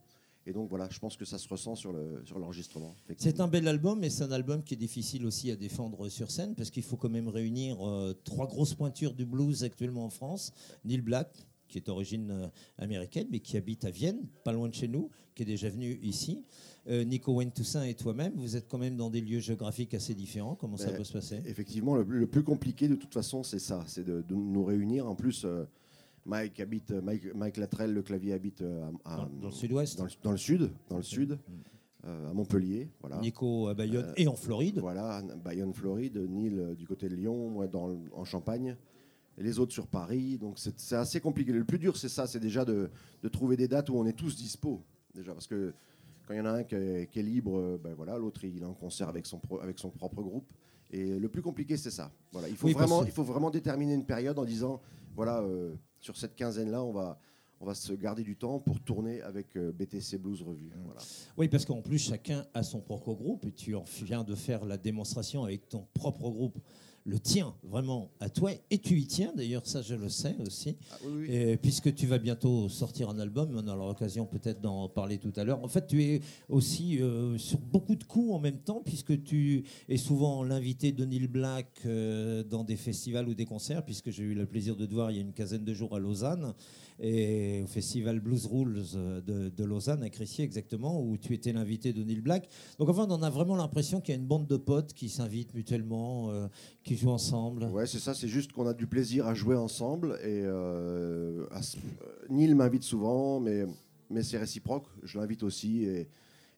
et 0.48 0.54
donc 0.54 0.70
voilà, 0.70 0.88
je 0.90 0.98
pense 0.98 1.16
que 1.18 1.26
ça 1.26 1.38
se 1.38 1.48
ressent 1.48 1.76
sur 1.76 1.92
le- 1.92 2.22
sur 2.26 2.40
l'enregistrement. 2.40 2.96
C'est 3.18 3.40
un 3.42 3.48
bel 3.48 3.68
album, 3.68 4.00
mais 4.00 4.10
c'est 4.10 4.24
un 4.24 4.32
album 4.32 4.64
qui 4.64 4.74
est 4.74 4.78
difficile 4.78 5.26
aussi 5.28 5.52
à 5.52 5.56
défendre 5.56 6.10
sur 6.10 6.32
scène 6.32 6.56
parce 6.56 6.72
qu'il 6.72 6.82
faut 6.82 6.96
quand 6.98 7.10
même 7.10 7.28
réunir 7.28 7.86
euh, 7.88 8.14
trois 8.24 8.48
grosses 8.48 8.74
pointures 8.74 9.14
du 9.14 9.26
blues 9.26 9.64
actuellement 9.64 10.06
en 10.06 10.10
France. 10.10 10.54
Neil 10.86 11.02
Black, 11.02 11.30
qui 11.70 11.78
est 11.78 11.86
d'origine 11.86 12.30
euh, 12.32 12.48
américaine, 12.78 13.28
mais 13.32 13.40
qui 13.40 13.56
habite 13.56 13.86
à 13.86 13.92
Vienne, 13.92 14.20
pas 14.44 14.52
loin 14.52 14.68
de 14.68 14.74
chez 14.74 14.88
nous, 14.88 15.10
qui 15.36 15.44
est 15.44 15.46
déjà 15.46 15.70
venu 15.70 15.98
ici. 16.04 16.44
Euh, 16.90 17.04
Nico 17.04 17.34
Wayne 17.34 17.52
Toussaint 17.52 17.84
et 17.84 17.94
toi-même, 17.94 18.34
vous 18.36 18.56
êtes 18.58 18.68
quand 18.68 18.78
même 18.80 18.98
dans 18.98 19.10
des 19.10 19.22
lieux 19.22 19.40
géographiques 19.40 19.94
assez 19.94 20.16
différents. 20.16 20.56
Comment 20.56 20.76
ça 20.78 20.88
Ben, 20.92 20.98
peut 20.98 21.04
se 21.04 21.14
passer? 21.14 21.40
Effectivement, 21.46 21.96
le, 21.96 22.04
le 22.04 22.28
plus 22.28 22.44
compliqué 22.44 22.88
de 22.88 22.96
toute 22.96 23.14
façon, 23.14 23.44
c'est 23.44 23.60
ça, 23.60 23.84
c'est 23.88 24.04
de, 24.04 24.22
de 24.28 24.36
nous 24.36 24.64
réunir. 24.66 25.08
En 25.08 25.16
plus, 25.16 25.44
euh, 25.46 25.66
Mike 26.26 26.60
habite, 26.60 26.92
Mike, 26.92 27.34
Mike 27.36 27.58
Latrell, 27.58 27.94
le 27.94 28.02
clavier 28.02 28.34
habite 28.34 28.62
à- 28.62 28.92
à- 29.06 29.18
Dans- 29.18 29.30
dans 29.42 29.48
le 29.48 29.54
sud-ouest. 29.54 29.98
dans 29.98 30.06
le, 30.06 30.12
dans 30.24 30.32
le 30.32 30.38
sud, 30.38 30.70
dans 30.90 30.98
le 30.98 31.04
sud, 31.04 31.38
euh, 32.06 32.30
à 32.30 32.34
Montpellier, 32.34 32.88
voilà. 33.02 33.20
Nico 33.20 33.68
à 33.68 33.74
Bayonne 33.74 34.06
Euh, 34.10 34.14
et 34.18 34.28
en 34.28 34.36
Floride. 34.36 34.80
Voilà, 34.80 35.22
Bayonne, 35.44 35.74
Floride, 35.74 36.18
Neil 36.30 36.58
euh, 36.58 36.74
du 36.76 36.88
côté 36.88 37.08
de 37.10 37.16
Lyon, 37.16 37.50
moi 37.50 37.68
dans, 37.68 37.96
en 38.14 38.24
Champagne, 38.26 38.76
et 39.40 39.44
les 39.44 39.58
autres 39.58 39.74
sur 39.74 39.88
Paris. 39.88 40.38
Donc 40.38 40.60
c'est 40.60 40.96
assez 40.96 41.20
compliqué. 41.20 41.52
Le 41.52 41.64
plus 41.64 41.80
dur, 41.80 41.98
c'est 41.98 42.10
ça, 42.10 42.28
c'est 42.28 42.40
déjà 42.40 42.66
de, 42.66 42.90
de 43.24 43.28
trouver 43.30 43.58
des 43.58 43.68
dates 43.68 43.90
où 43.90 43.96
on 43.96 44.06
est 44.06 44.14
tous 44.14 44.36
dispo, 44.36 44.84
déjà, 45.16 45.34
parce 45.34 45.48
que 45.48 45.74
quand 46.28 46.34
il 46.36 46.38
y 46.38 46.42
en 46.42 46.46
a 46.46 46.52
un 46.52 46.64
qui 46.64 46.76
est, 46.76 47.10
qui 47.12 47.20
est 47.20 47.24
libre, 47.24 47.58
euh, 47.58 47.80
ben 47.84 47.94
voilà, 47.96 48.18
l'autre 48.18 48.44
il 48.44 48.62
est 48.62 48.66
en 48.66 48.74
concert 48.76 49.10
avec 49.10 49.26
son, 49.26 49.40
pro- 49.40 49.60
avec 49.62 49.80
son 49.80 49.90
propre 49.90 50.22
groupe. 50.22 50.52
Et 50.92 51.18
le 51.20 51.30
plus 51.30 51.42
compliqué, 51.42 51.78
c'est 51.78 51.92
ça. 51.92 52.12
Voilà, 52.32 52.50
il 52.50 52.56
faut 52.56 52.68
Oui, 52.68 52.74
vraiment, 52.74 53.02
que- 53.02 53.06
il 53.06 53.12
faut 53.12 53.24
vraiment 53.24 53.50
déterminer 53.52 53.94
une 53.94 54.06
période 54.06 54.38
en 54.38 54.46
disant, 54.46 54.82
voilà, 55.16 55.40
euh, 55.42 55.74
sur 56.00 56.18
cette 56.18 56.36
quinzaine-là, 56.36 56.84
on 56.84 56.92
va, 56.92 57.20
on 57.62 57.66
va 57.66 57.76
se 57.76 57.94
garder 57.94 58.24
du 58.24 58.36
temps 58.36 58.60
pour 58.60 58.80
tourner 58.80 59.22
avec 59.22 59.56
euh, 59.56 59.72
BTC 59.72 60.18
Blues 60.18 60.42
Revue. 60.42 60.72
Voilà. 60.86 61.02
Oui, 61.38 61.48
parce 61.48 61.66
qu'en 61.66 61.82
plus, 61.82 62.00
chacun 62.00 62.46
a 62.54 62.64
son 62.64 62.80
propre 62.80 63.14
groupe 63.14 63.46
et 63.46 63.52
tu 63.52 63.76
en 63.76 63.84
viens 64.04 64.24
de 64.24 64.34
faire 64.34 64.66
la 64.66 64.78
démonstration 64.78 65.44
avec 65.44 65.68
ton 65.70 65.86
propre 65.94 66.30
groupe, 66.32 66.58
le 67.06 67.20
tien, 67.20 67.54
vraiment 67.64 68.12
à 68.20 68.30
toi. 68.30 68.52
Et 68.70 68.78
tu 68.78 69.00
y 69.00 69.06
tiens, 69.06 69.32
d'ailleurs, 69.36 69.66
ça 69.66 69.82
je 69.82 69.96
le 69.96 70.10
sais 70.10 70.36
aussi. 70.46 70.78
Ah, 70.92 70.96
oui, 71.06 71.12
oui. 71.22 71.36
Et 71.36 71.58
puisque 71.58 71.94
tu 71.94 72.08
vas 72.08 72.18
bientôt 72.18 72.70
sortir 72.70 73.10
un 73.10 73.20
album, 73.20 73.52
on 73.56 73.68
aura 73.68 73.88
l'occasion 73.88 74.26
peut-être 74.26 74.62
d'en 74.62 74.90
parler 74.90 75.18
tout 75.18 75.34
à 75.36 75.44
l'heure. 75.44 75.64
En 75.64 75.68
fait, 75.68 75.88
tu 75.88 76.04
es 76.04 76.22
aussi 76.48 77.02
euh, 77.02 77.38
sur 77.38 77.60
beaucoup 77.60 77.96
de 77.96 78.04
coups 78.04 78.34
en 78.34 78.40
même 78.40 78.60
temps, 78.60 78.82
puisque 78.86 79.24
tu 79.24 79.64
es 79.88 79.98
souvent 79.98 80.44
l'invité 80.44 80.92
de 80.92 81.06
Neil 81.06 81.28
Black 81.28 81.68
euh, 81.86 82.44
dans 82.44 82.64
des 82.64 82.76
festivals 82.76 83.28
ou 83.28 83.34
des 83.34 83.46
concerts, 83.46 83.84
puisque 83.84 84.12
j'ai 84.12 84.24
eu 84.24 84.34
le 84.34 84.46
plaisir 84.46 84.76
de 84.76 84.86
te 84.86 84.94
voir 84.94 85.12
il 85.12 85.16
y 85.16 85.20
a 85.20 85.22
une 85.22 85.34
quinzaine 85.34 85.64
de 85.64 85.74
jours 85.74 85.96
à 85.96 86.00
Lausanne, 86.00 86.54
et 87.00 87.62
au 87.64 87.68
festival 87.68 88.20
Blues 88.20 88.46
Rules 88.46 88.84
euh, 88.96 89.22
de, 89.22 89.64
Lausanne, 89.64 90.04
à 90.04 90.10
Crissier 90.10 90.44
exactement, 90.44 91.02
où 91.02 91.18
tu 91.18 91.34
étais 91.34 91.54
l'invité 91.54 91.94
de 91.94 92.04
Neil 92.04 92.22
Black. 92.22 92.50
Donc 92.78 92.90
enfin, 92.90 93.08
on 93.10 93.24
a 93.24 93.30
vraiment 93.30 93.56
l'impression 93.56 94.02
qu'il 94.02 94.14
y 94.14 94.18
a 94.18 94.22
une 94.22 94.28
bande 94.28 94.48
de 94.48 94.58
potes 94.58 94.94
qui 94.94 95.10
s'invitent 95.10 95.54
mutuellement, 95.54 96.30
euh, 96.32 96.48
qui 96.84 96.98
jouent 96.98 97.12
ensemble. 97.12 97.66
Ouais, 97.66 97.88
c'est 97.88 98.00
ça, 98.00 98.14
c'est 98.14 98.28
juste 98.28 98.52
qu'on 98.52 98.68
a 98.68 98.74
du 98.74 98.88
plaisir 98.88 99.28
à 99.28 99.34
jouer 99.34 99.56
ensemble. 99.56 100.20
Et 100.24 100.44
euh, 100.44 101.46
Neil 102.30 102.54
m'invite 102.54 102.84
souvent, 102.84 103.40
mais, 103.40 103.66
mais 104.10 104.24
c'est 104.24 104.38
réciproque. 104.38 104.88
Je 105.04 105.18
l'invite 105.18 105.44
aussi. 105.44 105.86
Et, 105.86 106.10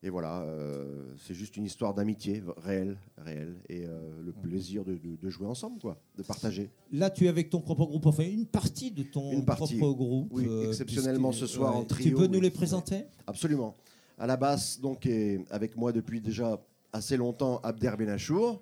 Et 0.03 0.09
voilà, 0.09 0.41
euh, 0.41 1.03
c'est 1.19 1.35
juste 1.35 1.57
une 1.57 1.65
histoire 1.65 1.93
d'amitié 1.93 2.41
réelle, 2.57 2.97
réelle, 3.19 3.55
et 3.69 3.85
euh, 3.85 3.99
le 4.25 4.31
plaisir 4.31 4.83
de, 4.83 4.93
de- 4.93 5.15
de 5.15 5.29
jouer 5.29 5.45
ensemble, 5.45 5.79
quoi, 5.79 5.95
de 6.17 6.23
partager. 6.23 6.71
Là, 6.91 7.11
tu 7.11 7.25
es 7.25 7.27
avec 7.27 7.51
ton 7.51 7.61
propre 7.61 7.85
groupe, 7.85 8.07
enfin 8.07 8.23
une 8.23 8.47
partie 8.47 8.89
de 8.89 9.03
ton 9.03 9.31
Une 9.31 9.45
partie, 9.45 9.77
propre 9.77 9.95
groupe. 9.95 10.29
oui, 10.31 10.45
euh, 10.47 10.69
exceptionnellement 10.69 11.31
ce 11.31 11.45
soir 11.45 11.75
en 11.75 11.81
Tu 11.83 11.87
trio, 11.93 12.17
peux 12.17 12.25
nous 12.25 12.35
oui. 12.39 12.41
les 12.41 12.49
présenter? 12.49 13.03
Absolument. 13.27 13.75
À 14.17 14.25
la 14.25 14.37
basse, 14.37 14.79
donc, 14.79 15.05
est 15.05 15.45
avec 15.51 15.75
moi 15.77 15.91
depuis 15.91 16.19
déjà 16.19 16.59
assez 16.91 17.15
longtemps, 17.15 17.59
Abder 17.61 17.91
Benachour. 17.95 18.59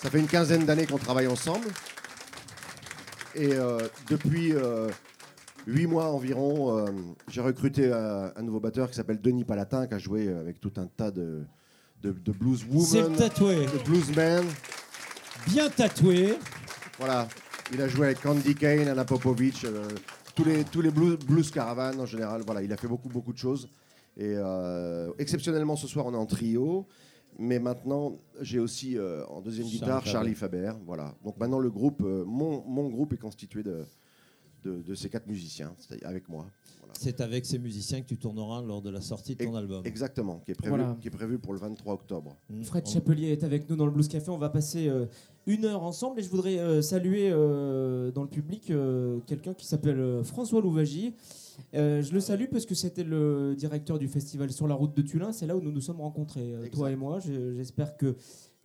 Ça 0.00 0.10
fait 0.10 0.20
une 0.20 0.28
quinzaine 0.28 0.64
d'années 0.64 0.86
qu'on 0.86 0.96
travaille 0.98 1.26
ensemble. 1.26 1.66
Et 3.34 3.50
depuis 4.08 4.52
huit 5.66 5.86
mois 5.86 6.06
environ, 6.06 6.78
euh, 6.78 6.86
j'ai 7.28 7.40
recruté 7.40 7.92
un, 7.92 8.32
un 8.34 8.42
nouveau 8.42 8.60
batteur 8.60 8.88
qui 8.88 8.96
s'appelle 8.96 9.20
Denis 9.20 9.44
Palatin, 9.44 9.86
qui 9.86 9.94
a 9.94 9.98
joué 9.98 10.28
avec 10.28 10.60
tout 10.60 10.72
un 10.76 10.86
tas 10.86 11.10
de, 11.10 11.42
de, 12.02 12.12
de 12.12 12.32
blues 12.32 12.64
women, 12.70 13.16
tatoué, 13.16 13.66
de 13.66 13.84
bluesmen. 13.84 14.44
bien 15.48 15.68
tatoué. 15.68 16.38
Voilà. 16.98 17.28
Il 17.72 17.82
a 17.82 17.88
joué 17.88 18.06
avec 18.06 18.22
Candy 18.22 18.54
Kane, 18.54 18.86
Anna 18.86 19.04
Popovic, 19.04 19.64
euh, 19.64 19.88
tous 20.36 20.44
les, 20.44 20.62
tous 20.64 20.82
les 20.82 20.90
blues, 20.90 21.18
blues 21.18 21.50
en 21.56 22.06
général. 22.06 22.42
Voilà, 22.46 22.62
il 22.62 22.72
a 22.72 22.76
fait 22.76 22.86
beaucoup, 22.86 23.08
beaucoup 23.08 23.32
de 23.32 23.38
choses. 23.38 23.68
Et 24.16 24.34
euh, 24.36 25.10
exceptionnellement, 25.18 25.74
ce 25.76 25.88
soir, 25.88 26.06
on 26.06 26.14
est 26.14 26.16
en 26.16 26.26
trio. 26.26 26.86
Mais 27.38 27.58
maintenant, 27.58 28.18
j'ai 28.40 28.58
aussi 28.58 28.96
euh, 28.96 29.26
en 29.26 29.40
deuxième 29.40 29.66
Charlie 29.66 29.78
guitare 29.80 29.98
Faber. 29.98 30.10
Charlie 30.10 30.34
Faber. 30.34 30.72
Voilà. 30.86 31.14
Donc 31.24 31.36
maintenant, 31.38 31.58
le 31.58 31.70
groupe, 31.70 32.00
euh, 32.02 32.24
mon, 32.24 32.62
mon 32.66 32.88
groupe 32.88 33.12
est 33.12 33.18
constitué 33.18 33.62
de, 33.62 33.84
de, 34.66 34.82
de 34.82 34.94
ces 34.94 35.08
quatre 35.08 35.26
musiciens, 35.26 35.72
c'est-à-dire 35.78 36.08
avec 36.08 36.28
moi. 36.28 36.46
Voilà. 36.80 36.94
C'est 36.98 37.20
avec 37.20 37.46
ces 37.46 37.58
musiciens 37.58 38.00
que 38.00 38.06
tu 38.06 38.16
tourneras 38.16 38.62
lors 38.62 38.82
de 38.82 38.90
la 38.90 39.00
sortie 39.00 39.34
de 39.36 39.44
ton 39.44 39.54
album. 39.54 39.82
Exactement, 39.84 40.40
qui 40.44 40.52
est, 40.52 40.54
prévu, 40.54 40.70
Voilà. 40.70 40.96
qui 41.00 41.08
est 41.08 41.10
prévu 41.10 41.38
pour 41.38 41.52
le 41.52 41.58
23 41.58 41.94
octobre. 41.94 42.36
Mm. 42.50 42.62
Fred 42.64 42.84
On- 42.86 42.90
Chapelier 42.90 43.28
est 43.28 43.44
avec 43.44 43.68
nous 43.70 43.76
dans 43.76 43.86
le 43.86 43.92
Blues 43.92 44.08
Café. 44.08 44.30
On 44.30 44.38
va 44.38 44.48
passer 44.48 44.88
euh, 44.88 45.06
une 45.46 45.64
heure 45.64 45.82
ensemble 45.82 46.20
et 46.20 46.22
je 46.22 46.28
voudrais 46.30 46.58
euh, 46.58 46.82
saluer 46.82 47.30
euh, 47.30 48.10
dans 48.10 48.22
le 48.22 48.28
public 48.28 48.70
euh, 48.70 49.18
quelqu'un 49.26 49.54
qui 49.54 49.66
s'appelle 49.66 50.22
François 50.24 50.60
Louvagie. 50.60 51.14
Euh, 51.74 52.02
je 52.02 52.12
le 52.12 52.20
salue 52.20 52.46
parce 52.50 52.66
que 52.66 52.74
c'était 52.74 53.04
le 53.04 53.54
directeur 53.56 53.98
du 53.98 54.08
festival 54.08 54.50
sur 54.52 54.66
la 54.68 54.74
route 54.74 54.94
de 54.96 55.02
Tulin. 55.02 55.32
C'est 55.32 55.46
là 55.46 55.56
où 55.56 55.60
nous 55.60 55.72
nous 55.72 55.80
sommes 55.80 56.00
rencontrés, 56.00 56.54
euh, 56.54 56.68
toi 56.70 56.90
et 56.90 56.96
moi. 56.96 57.18
Je- 57.20 57.54
J'espère 57.54 57.96
que, 57.96 58.14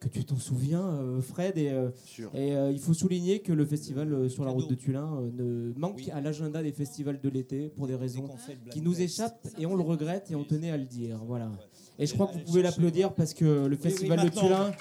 que 0.02 0.10
tu 0.10 0.26
t'en 0.26 0.38
souviens, 0.38 0.84
euh, 0.84 1.22
Fred. 1.22 1.58
Et, 1.58 1.70
euh, 1.70 1.90
Sûr. 2.06 2.32
et 2.34 2.56
euh, 2.56 2.72
il 2.72 2.80
faut 2.80 2.94
souligner 2.94 3.40
que 3.40 3.54
le 3.54 3.66
festival 3.66 4.12
euh, 4.12 4.30
sur 4.30 4.44
la 4.44 4.50
route 4.52 4.68
de 4.70 4.74
Tulin 4.76 5.08
euh, 5.22 5.30
ne 5.72 5.80
manque 5.80 5.98
Oui. 5.98 6.10
à 6.12 6.20
l'agenda 6.20 6.62
des 6.64 6.72
festivals 6.72 7.20
de 7.22 7.30
l'été 7.30 7.70
pour 7.78 7.86
des 7.88 7.96
raisons 7.96 8.28
qui 8.72 8.82
nous 8.82 9.00
échappent 9.00 9.48
et 9.60 9.66
on 9.68 9.76
le 9.76 9.84
regrette 9.84 10.32
et 10.32 10.36
on 10.36 10.44
tenait 10.44 10.72
à 10.72 10.78
le 10.78 10.86
dire. 10.86 11.20
Voilà. 11.28 11.52
Et 12.00 12.08
je 12.08 12.14
crois 12.16 12.28
que 12.28 12.34
vous 12.34 12.40
pouvez 12.40 12.64
l'applaudir 12.64 13.14
parce 13.14 13.34
que 13.36 13.68
le 13.68 13.76
festival 13.78 14.24
de. 14.24 14.30
Tulin 14.30 14.72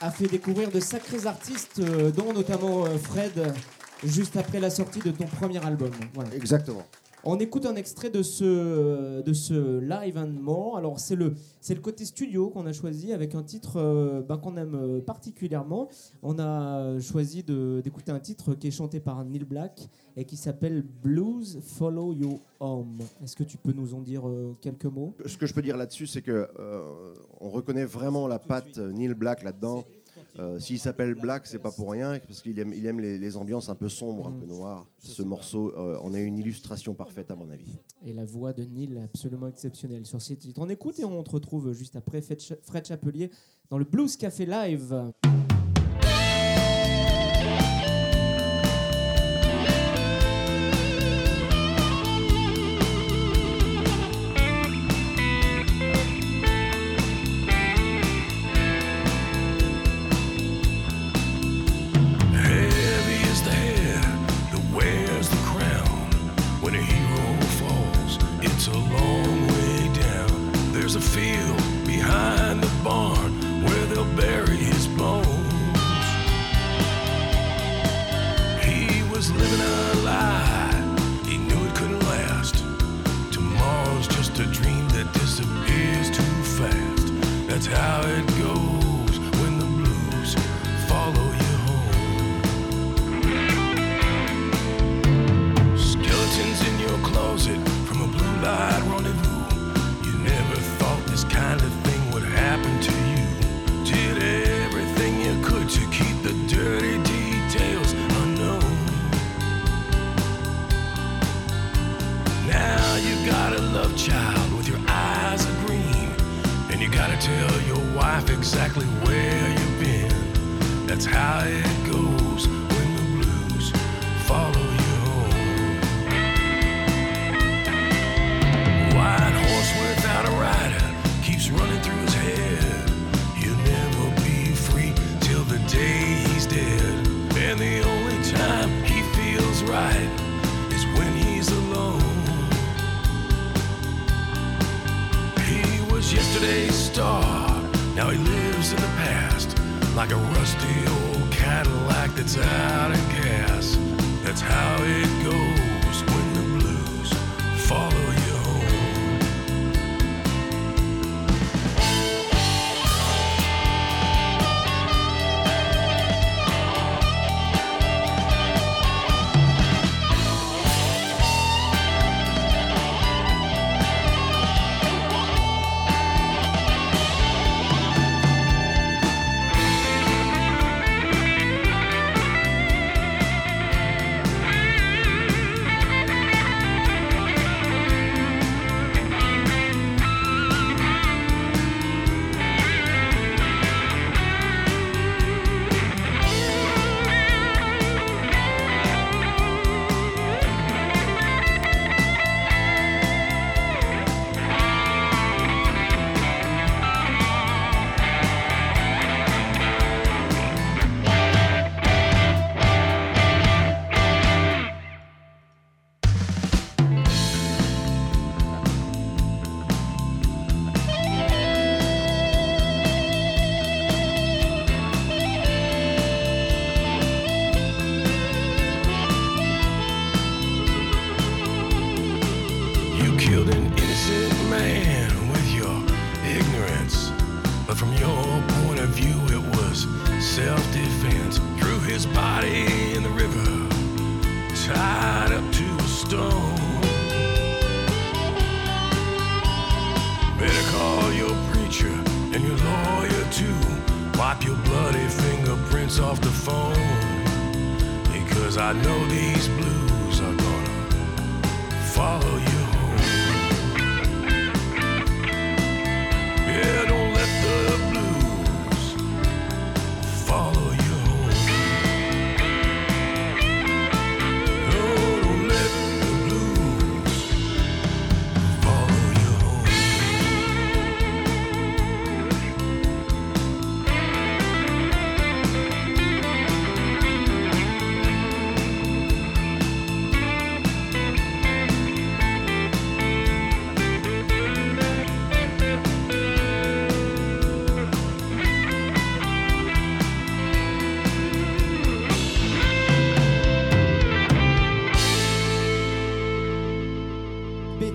a 0.00 0.10
fait 0.10 0.26
découvrir 0.26 0.70
de 0.70 0.80
sacrés 0.80 1.26
artistes, 1.26 1.78
euh, 1.80 2.10
dont 2.10 2.32
notamment 2.32 2.86
euh, 2.86 2.98
Fred, 2.98 3.32
juste 4.04 4.36
après 4.36 4.58
la 4.60 4.70
sortie 4.70 5.00
de 5.00 5.10
ton 5.12 5.26
premier 5.26 5.64
album. 5.64 5.90
Voilà. 6.14 6.34
Exactement. 6.34 6.84
On 7.24 7.36
écoute 7.38 7.66
un 7.66 7.74
extrait 7.74 8.10
de 8.10 8.22
ce, 8.22 9.20
de 9.22 9.32
ce 9.32 9.80
Live 9.80 10.16
and 10.16 10.40
More. 10.40 10.76
Alors, 10.76 11.00
c'est 11.00 11.16
le, 11.16 11.34
c'est 11.60 11.74
le 11.74 11.80
côté 11.80 12.04
studio 12.04 12.48
qu'on 12.48 12.64
a 12.64 12.72
choisi 12.72 13.12
avec 13.12 13.34
un 13.34 13.42
titre 13.42 13.76
euh, 13.76 14.22
ben, 14.22 14.38
qu'on 14.38 14.56
aime 14.56 14.76
euh, 14.76 15.00
particulièrement. 15.00 15.88
On 16.22 16.38
a 16.38 16.98
choisi 17.00 17.42
de- 17.42 17.80
d'écouter 17.82 18.12
un 18.12 18.20
titre 18.20 18.54
qui 18.54 18.68
est 18.68 18.70
chanté 18.70 19.00
par 19.00 19.24
Neil 19.24 19.44
Black 19.44 19.88
et 20.16 20.24
qui 20.24 20.36
s'appelle 20.36 20.82
Blues 21.02 21.58
Follow 21.60 22.12
You 22.12 22.38
Home. 22.60 22.98
Est-ce 23.22 23.34
que 23.36 23.44
tu 23.44 23.58
peux 23.58 23.72
nous 23.72 23.94
en 23.94 24.00
dire 24.00 24.26
euh, 24.28 24.56
quelques 24.60 24.84
mots? 24.86 25.12
Ce 25.26 25.36
que 25.36 25.46
je 25.46 25.52
peux 25.52 25.62
dire 25.62 25.76
là-dessus, 25.76 26.06
c'est 26.06 26.22
que 26.22 26.48
euh, 26.58 27.14
on 27.40 27.50
reconnaît 27.50 27.84
vraiment 27.84 28.28
la 28.28 28.38
patte 28.38 28.78
Neil 28.78 29.14
Black 29.14 29.42
là-dedans. 29.42 29.84
Euh, 30.38 30.58
S'il 30.58 30.78
s'appelle 30.78 31.14
Black, 31.14 31.46
c'est 31.46 31.58
pas 31.58 31.72
pour 31.72 31.90
rien, 31.90 32.18
parce 32.26 32.42
qu'il 32.42 32.58
aime, 32.58 32.72
il 32.72 32.86
aime 32.86 33.00
les, 33.00 33.18
les 33.18 33.36
ambiances 33.36 33.68
un 33.68 33.74
peu 33.74 33.88
sombres, 33.88 34.28
un 34.28 34.32
peu 34.32 34.46
noires. 34.46 34.86
Ce 34.98 35.22
morceau, 35.22 35.74
euh, 35.76 35.98
on 36.02 36.14
a 36.14 36.20
une 36.20 36.38
illustration 36.38 36.94
parfaite 36.94 37.30
à 37.30 37.36
mon 37.36 37.50
avis. 37.50 37.78
Et 38.04 38.12
la 38.12 38.24
voix 38.24 38.52
de 38.52 38.64
Neil 38.64 38.94
est 38.94 39.02
absolument 39.02 39.48
exceptionnelle 39.48 40.06
sur 40.06 40.22
ces 40.22 40.36
titres. 40.36 40.60
On 40.62 40.68
écoute 40.68 40.98
et 41.00 41.04
on 41.04 41.22
te 41.22 41.30
retrouve 41.30 41.72
juste 41.72 41.96
après 41.96 42.22
Fred 42.22 42.86
Chapelier 42.86 43.30
dans 43.68 43.78
le 43.78 43.84
Blues 43.84 44.16
Café 44.16 44.46
Live. 44.46 45.12
That's 87.58 87.76
how 87.76 88.02
it 88.06 88.27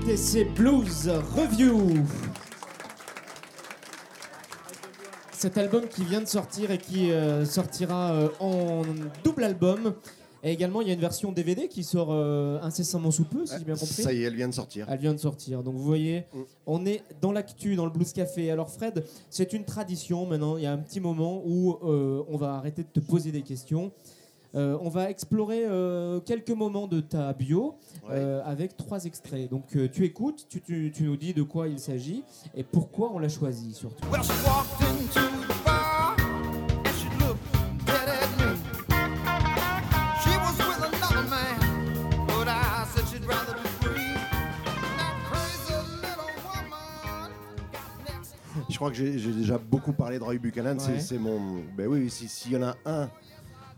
BTC 0.03 0.43
Blues 0.55 1.07
Review. 1.33 2.03
Cet 5.31 5.57
album 5.57 5.87
qui 5.87 6.03
vient 6.03 6.19
de 6.19 6.25
sortir 6.27 6.71
et 6.71 6.77
qui 6.77 7.11
euh, 7.11 7.45
sortira 7.45 8.11
euh, 8.11 8.27
en 8.41 8.81
double 9.23 9.45
album. 9.45 9.93
Et 10.43 10.51
également, 10.51 10.81
il 10.81 10.89
y 10.89 10.91
a 10.91 10.93
une 10.93 10.99
version 10.99 11.31
DVD 11.31 11.69
qui 11.69 11.85
sort 11.85 12.09
euh, 12.11 12.59
incessamment 12.61 13.11
sous 13.11 13.23
peu, 13.23 13.45
si 13.45 13.53
j'ai 13.57 13.63
bien 13.63 13.75
compris. 13.75 14.03
Ça 14.03 14.11
y 14.11 14.23
est, 14.23 14.25
elle 14.25 14.35
vient 14.35 14.49
de 14.49 14.53
sortir. 14.53 14.87
Elle 14.89 14.99
vient 14.99 15.13
de 15.13 15.19
sortir. 15.19 15.63
Donc 15.63 15.75
vous 15.75 15.83
voyez, 15.83 16.25
Mm. 16.33 16.39
on 16.67 16.85
est 16.85 17.01
dans 17.21 17.31
l'actu, 17.31 17.77
dans 17.77 17.85
le 17.85 17.91
Blues 17.91 18.11
Café. 18.11 18.51
Alors 18.51 18.69
Fred, 18.69 19.05
c'est 19.29 19.53
une 19.53 19.63
tradition 19.63 20.25
maintenant. 20.25 20.57
Il 20.57 20.63
y 20.63 20.67
a 20.67 20.73
un 20.73 20.79
petit 20.79 20.99
moment 20.99 21.41
où 21.45 21.77
on 21.81 22.35
va 22.35 22.55
arrêter 22.55 22.83
de 22.83 22.89
te 22.89 22.99
poser 22.99 23.31
des 23.31 23.41
questions. 23.41 23.93
Euh, 24.55 24.77
on 24.81 24.89
va 24.89 25.09
explorer 25.09 25.63
euh, 25.65 26.19
quelques 26.19 26.51
moments 26.51 26.87
de 26.87 26.99
ta 27.01 27.33
bio 27.33 27.75
euh, 28.11 28.41
avec 28.45 28.77
trois 28.77 29.03
extraits. 29.05 29.49
Donc 29.49 29.75
euh, 29.75 29.89
tu 29.91 30.05
écoutes, 30.05 30.45
tu, 30.47 30.61
tu- 30.61 30.91
tu 30.93 31.03
nous 31.03 31.17
dis 31.17 31.33
de 31.33 31.41
quoi 31.41 31.67
il 31.67 31.79
s'agit 31.79 32.23
et 32.55 32.63
pourquoi 32.63 33.11
on 33.13 33.17
l'a 33.19 33.29
choisi 33.29 33.73
surtout. 33.73 34.05
Well, 34.11 34.21
she 34.23 34.31
walked 34.45 34.81
into 34.81 35.21
the 35.47 35.65
bar 35.65 36.15
and 36.19 36.87
she 36.95 37.07
looked 37.19 37.41
dead 37.85 38.09
at 38.09 38.29
me. 38.37 38.55
She 40.21 40.37
was 40.37 40.57
with 40.59 40.93
another 40.93 41.27
man, 41.27 42.27
but 42.27 42.47
I 42.47 42.85
said 42.93 43.05
she'd 43.11 43.25
rather 43.25 43.55
be 43.55 43.67
free. 43.81 44.13
That 44.97 45.15
crazy 45.31 45.73
little 45.99 46.29
woman 46.45 47.31
got 47.71 48.05
next. 48.07 48.35
Je 48.69 48.75
crois 48.77 48.91
que 48.91 48.95
j'ai 48.97 49.31
déjà 49.31 49.57
beaucoup 49.57 49.93
parlé 49.93 50.19
de 50.19 50.23
Roy 50.23 50.37
Buchanan. 50.37 50.77
c'est- 50.77 50.91
Ouais. 50.91 50.99
C'est 50.99 51.17
mon. 51.17 51.63
Ben 51.75 51.87
oui, 51.87 52.07
si- 52.11 52.27
s'il 52.27 52.51
y 52.51 52.57
en 52.57 52.61
a 52.61 52.75
un 52.85 53.09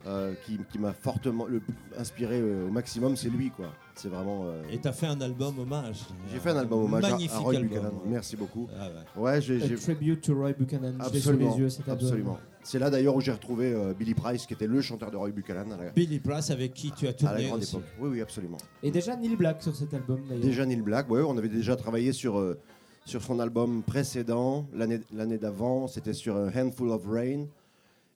euh, 0.07 0.33
qui, 0.45 0.59
qui 0.71 0.77
m'a 0.79 0.93
fortement 0.93 1.45
le, 1.45 1.61
inspiré 1.97 2.39
euh, 2.39 2.67
au 2.67 2.71
maximum, 2.71 3.15
c'est 3.15 3.29
lui, 3.29 3.49
quoi. 3.49 3.67
C'est 3.95 4.09
vraiment. 4.09 4.43
euh, 4.45 4.61
Et 4.71 4.77
t'as 4.77 4.91
fait 4.91 5.07
un 5.07 5.19
album 5.21 5.57
hommage. 5.59 6.01
j'ai 6.31 6.39
fait 6.39 6.49
un 6.51 6.57
album 6.57 6.83
hommage 6.83 7.03
à- 7.05 7.09
Magnifique 7.11 7.31
à 7.33 7.39
Roy 7.39 7.55
album. 7.55 7.69
Buchanan. 7.69 7.91
Merci 8.05 8.35
beaucoup. 8.35 8.67
Ah 8.77 8.87
ouais. 9.17 9.21
Ouais, 9.23 9.41
j'ai. 9.41 9.61
A 9.63 9.67
j'ai- 9.67 9.75
tribute 9.75 10.21
to 10.21 10.35
Roy 10.35 10.51
Buchanan. 10.53 10.95
Absolument, 10.99 11.53
les 11.55 11.59
yeux 11.61 11.69
cet 11.69 11.87
album. 11.89 12.05
absolument. 12.07 12.39
C'est 12.61 12.79
là 12.79 12.89
d'ailleurs 12.89 13.15
où 13.15 13.21
j'ai 13.21 13.31
retrouvé 13.31 13.71
euh, 13.73 13.93
Billy 13.93 14.13
Price, 14.15 14.45
qui 14.47 14.53
était 14.53 14.65
le 14.67 14.81
chanteur 14.81 15.11
de 15.11 15.17
Roy 15.17 15.29
Buchanan 15.29 15.71
à 15.71 15.77
la, 15.77 15.89
Billy 15.91 16.19
Price 16.19 16.49
avec 16.49 16.73
qui 16.73 16.91
tu 16.91 17.05
as 17.05 17.09
à 17.09 17.11
la 17.11 17.17
tourné 17.17 17.47
grande 17.47 17.61
aussi. 17.61 17.75
époque. 17.75 17.87
Oui, 17.99 18.09
oui, 18.11 18.21
absolument. 18.21 18.57
Et 18.83 18.91
déjà 18.91 19.15
Neil 19.15 19.35
Black 19.35 19.61
sur 19.61 19.75
cet 19.75 19.93
album 19.93 20.19
d'ailleurs. 20.27 20.43
Déjà 20.43 20.65
Neil 20.65 20.81
Black, 20.81 21.09
ouais, 21.09 21.21
on 21.21 21.37
avait 21.37 21.47
déjà 21.49 21.75
travaillé 21.75 22.11
sur, 22.11 22.37
euh, 22.39 22.57
sur 23.05 23.21
son 23.21 23.39
album 23.39 23.83
précédent, 23.83 24.65
l'année 24.73 24.99
l'année 25.13 25.37
d'avant, 25.37 25.87
c'était 25.87 26.13
sur 26.13 26.35
euh, 26.35 26.49
Handful 26.55 26.89
of 26.89 27.03
Rain. 27.07 27.45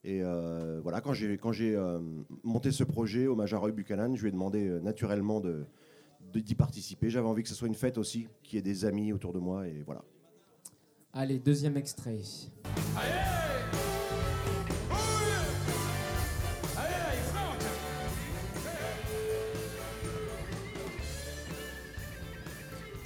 Et 0.03 0.21
euh, 0.23 0.79
voilà, 0.81 1.01
quand 1.01 1.13
j'ai 1.13 1.37
quand 1.37 1.51
j'ai 1.51 1.75
euh, 1.75 1.99
monté 2.43 2.71
ce 2.71 2.83
projet, 2.85 3.27
hommage 3.27 3.53
à 3.53 3.57
Roy 3.57 3.71
Buchanan, 3.71 4.15
je 4.15 4.21
lui 4.21 4.29
ai 4.29 4.31
demandé 4.31 4.67
euh, 4.67 4.79
naturellement 4.79 5.41
de 5.41 5.65
de- 6.33 6.39
d'y 6.39 6.55
participer. 6.55 7.09
J'avais 7.09 7.27
envie 7.27 7.43
que 7.43 7.49
ce 7.49 7.55
soit 7.55 7.67
une 7.67 7.75
fête 7.75 7.97
aussi, 7.97 8.27
qu'il 8.43 8.55
y 8.55 8.59
ait 8.59 8.61
des 8.63 8.85
amis 8.85 9.11
autour 9.11 9.33
de 9.33 9.39
moi, 9.39 9.67
et 9.67 9.83
voilà. 9.85 10.03
Allez, 11.11 11.39
deuxième 11.39 11.75
extrait. 11.75 12.19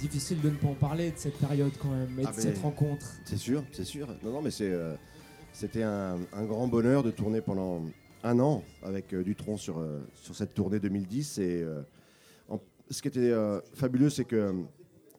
Difficile 0.00 0.40
de 0.40 0.50
ne 0.50 0.56
pas 0.56 0.66
en 0.68 0.74
parler 0.74 1.10
de 1.12 1.16
cette 1.16 1.38
période 1.38 1.72
quand 1.80 1.88
même, 1.90 2.18
et 2.18 2.24
Ah, 2.26 2.30
de 2.30 2.36
mais- 2.36 2.42
cette 2.42 2.58
rencontre. 2.58 3.06
C'est 3.24 3.36
sûr, 3.38 3.64
c'est 3.72 3.84
sûr. 3.84 4.06
Non, 4.22 4.32
non, 4.32 4.42
mais 4.42 4.50
c'est, 4.50 4.70
c'était 5.54 5.84
un, 5.84 6.18
grand 6.32 6.66
bonheur 6.66 7.04
de 7.04 7.12
tourner 7.12 7.40
pendant 7.40 7.82
un 8.24 8.40
an 8.40 8.64
avec 8.82 9.14
euh, 9.14 9.22
Dutronc 9.22 9.56
sur, 9.56 9.78
euh, 9.78 10.00
sur 10.14 10.34
cette 10.34 10.52
tournée 10.52 10.80
2010. 10.80 11.38
Et 11.38 11.62
euh, 11.62 11.80
ce 12.90 13.00
qui 13.00 13.08
était 13.08 13.32
fabuleux, 13.72 14.10
c'est 14.10 14.24
que 14.24 14.52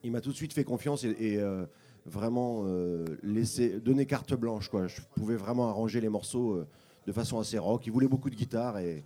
il 0.03 0.11
m'a 0.11 0.21
tout 0.21 0.29
de 0.29 0.35
suite 0.35 0.53
fait 0.53 0.63
confiance 0.63 1.03
et, 1.03 1.39
vraiment 2.05 2.61
euh, 2.65 3.03
laissé, 3.23 3.79
donné 3.79 4.05
carte 4.05 4.35
blanche. 4.35 4.69
Quoi. 4.69 4.85
Je 4.85 5.01
pouvais 5.15 5.35
vraiment 5.35 5.67
arranger 5.69 5.99
les 5.99 6.09
morceaux 6.09 6.63
de 7.07 7.11
façon 7.11 7.39
assez 7.39 7.57
rock. 7.57 7.87
Il 7.87 7.91
voulait 7.91 8.07
beaucoup 8.07 8.29
de 8.29 8.35
guitare 8.35 8.77
et, 8.77 9.03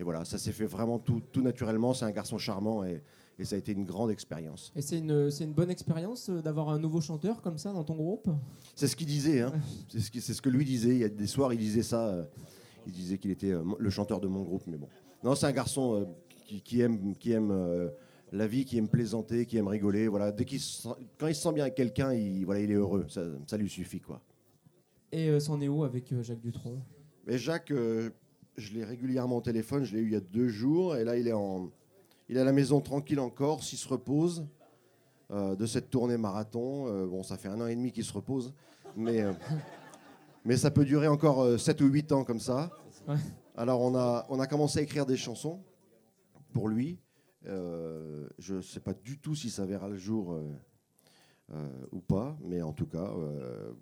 et 0.00 0.02
voilà, 0.02 0.24
ça 0.24 0.38
s'est 0.38 0.50
fait 0.50 0.66
vraiment 0.66 0.98
tout, 0.98 1.22
tout 1.30 1.42
naturellement. 1.42 1.94
C'est 1.94 2.06
un 2.06 2.10
garçon 2.10 2.38
charmant 2.38 2.82
et, 2.82 3.02
et 3.38 3.44
ça 3.44 3.56
a 3.56 3.58
été 3.58 3.72
une 3.72 3.84
grande 3.84 4.10
expérience. 4.10 4.72
Et 4.76 4.82
c'est 4.82 4.98
une, 4.98 5.30
c'est 5.30 5.44
une 5.44 5.52
bonne 5.52 5.70
expérience 5.70 6.28
euh, 6.28 6.42
d'avoir 6.42 6.68
un 6.68 6.78
nouveau 6.78 7.00
chanteur 7.00 7.42
comme 7.42 7.58
ça 7.58 7.72
dans 7.72 7.84
ton 7.84 7.94
groupe? 7.94 8.28
C'est 8.74 8.88
ce 8.88 8.96
qu'il 8.96 9.06
disait, 9.06 9.40
hein. 9.40 9.52
c'est 9.88 10.20
ce, 10.20 10.42
que 10.42 10.48
lui 10.48 10.64
disait. 10.64 10.90
Il 10.90 10.98
y 10.98 11.04
a 11.04 11.08
des 11.08 11.26
soirs, 11.26 11.52
il 11.52 11.58
disait 11.58 11.82
ça. 11.82 12.08
euh, 12.08 12.24
il 12.86 12.92
disait 12.92 13.18
qu'il 13.18 13.30
était 13.30 13.52
euh, 13.52 13.62
le 13.78 13.90
chanteur 13.90 14.20
de 14.20 14.28
mon 14.28 14.42
groupe, 14.42 14.64
mais 14.66 14.76
bon. 14.76 14.88
Non, 15.22 15.34
c'est 15.34 15.46
un 15.46 15.52
garçon 15.52 16.08
qui, 16.46 16.60
qui 16.60 16.80
aime, 16.80 17.16
qui 17.16 17.30
aime 17.30 17.90
la 18.32 18.46
vie, 18.46 18.64
qui 18.64 18.78
aime 18.78 18.88
plaisanter, 18.88 19.46
qui 19.46 19.56
aime 19.56 19.68
rigoler. 19.68 20.08
Voilà, 20.08 20.32
dès 20.32 20.44
qu'il 20.44 20.60
quand 21.18 21.28
il 21.28 21.34
se 21.34 21.42
sent 21.42 21.52
bien 21.52 21.64
avec 21.64 21.74
quelqu'un, 21.74 22.12
il, 22.12 22.44
voilà, 22.44 22.60
il 22.60 22.70
est 22.70 22.74
heureux. 22.74 23.06
Ça, 23.08 23.22
ça 23.46 23.56
lui 23.56 23.68
suffit, 23.68 24.00
quoi. 24.00 24.20
Et 25.12 25.28
euh, 25.28 25.38
c'en 25.38 25.60
est 25.60 25.68
où 25.68 25.84
avec 25.84 26.10
euh, 26.12 26.22
Jacques 26.22 26.40
Dutronc? 26.40 26.82
Mais 27.26 27.36
Jacques, 27.38 27.70
euh, 27.70 28.10
je 28.56 28.72
l'ai 28.72 28.84
régulièrement 28.84 29.36
au 29.36 29.42
téléphone. 29.42 29.84
Je 29.84 29.94
l'ai 29.94 30.00
eu 30.00 30.06
il 30.06 30.12
y 30.12 30.16
a 30.16 30.20
deux 30.20 30.48
jours, 30.48 30.96
et 30.96 31.04
là, 31.04 31.18
il 31.18 31.28
est 31.28 31.34
en, 31.34 31.70
il 32.32 32.38
est 32.38 32.40
à 32.40 32.44
la 32.44 32.52
maison 32.52 32.80
tranquille 32.80 33.20
en 33.20 33.28
Corse. 33.28 33.74
Il 33.74 33.76
se 33.76 33.86
repose 33.86 34.46
euh, 35.30 35.54
de 35.54 35.66
cette 35.66 35.90
tournée 35.90 36.16
marathon. 36.16 36.86
Euh, 36.86 37.06
bon, 37.06 37.22
ça 37.22 37.36
fait 37.36 37.48
un 37.48 37.60
an 37.60 37.66
et 37.66 37.76
demi 37.76 37.92
qu'il 37.92 38.04
se 38.04 38.12
repose, 38.14 38.54
mais 38.96 39.20
euh, 39.20 39.34
mais 40.46 40.56
ça 40.56 40.70
peut 40.70 40.86
durer 40.86 41.08
encore 41.08 41.60
7 41.60 41.82
ou 41.82 41.88
8 41.88 42.10
ans 42.12 42.24
comme 42.24 42.40
ça. 42.40 42.70
Ouais. 43.06 43.16
Alors, 43.54 43.82
on 43.82 43.94
a, 43.94 44.24
on 44.30 44.40
a 44.40 44.46
commencé 44.46 44.78
à 44.78 44.82
écrire 44.82 45.04
des 45.04 45.18
chansons 45.18 45.60
pour 46.54 46.68
lui. 46.68 46.98
Je 47.44 48.54
ne 48.54 48.62
sais 48.62 48.80
pas 48.80 48.94
du 48.94 49.18
tout 49.18 49.34
si 49.34 49.50
ça 49.50 49.66
verra 49.66 49.90
le 49.90 49.98
jour 49.98 50.40
ou 51.90 52.00
pas, 52.00 52.38
mais 52.42 52.62
en 52.62 52.72
tout 52.72 52.86
cas, 52.86 53.10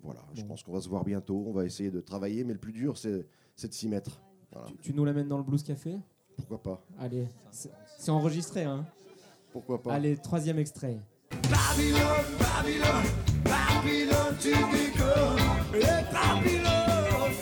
voilà, 0.03 0.25
je 0.33 0.43
pense 0.43 0.61
qu'on 0.61 0.73
va 0.73 0.81
se 0.81 0.89
voir 0.89 1.05
bientôt. 1.05 1.45
On 1.47 1.53
va 1.53 1.63
essayer 1.63 1.89
de 1.89 2.01
travailler, 2.01 2.43
mais 2.43 2.51
le 2.51 2.59
plus 2.59 2.73
dur, 2.73 2.97
c'est 2.97 3.25
c'est 3.55 3.69
de 3.69 3.73
s'y 3.73 3.87
mettre. 3.87 4.21
Voilà. 4.51 4.67
tu, 4.67 4.77
tu 4.77 4.93
nous 4.93 5.05
l'amènes 5.05 5.29
dans 5.29 5.37
le 5.37 5.43
Blues 5.43 5.63
Café? 5.63 5.97
Pourquoi 6.47 6.61
pas 6.75 6.81
Allez, 6.99 7.27
c'est 7.51 8.11
enregistré 8.11 8.63
hein 8.63 8.85
Pourquoi 9.51 9.81
pas 9.81 9.93
Allez, 9.93 10.17
troisième 10.17 10.59
extrait. 10.59 10.97
Babylone, 11.43 12.01
Babylone, 12.39 13.05
Babylone 13.43 14.35
to 14.39 14.49
the 14.49 14.97
core. 14.97 15.37
Hey, 15.73 16.03
Babylone, 16.11 17.33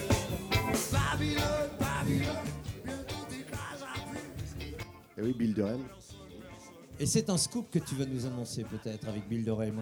Babylone, 0.91 1.69
Babylone. 1.79 2.35
Bientôt 2.85 3.25
t'écrases 3.29 3.83
à 3.83 4.11
plus. 4.11 4.75
Eh 5.17 5.21
oui, 5.21 5.33
Bill 5.37 5.53
Durham. 5.53 5.81
Et 6.99 7.05
c'est 7.05 7.29
un 7.29 7.37
scoop 7.37 7.69
que 7.71 7.79
tu 7.79 7.95
vas 7.95 8.05
nous 8.05 8.25
annoncer 8.25 8.63
peut-être 8.63 9.07
avec 9.07 9.27
Bill 9.27 9.43
Dorem. 9.45 9.81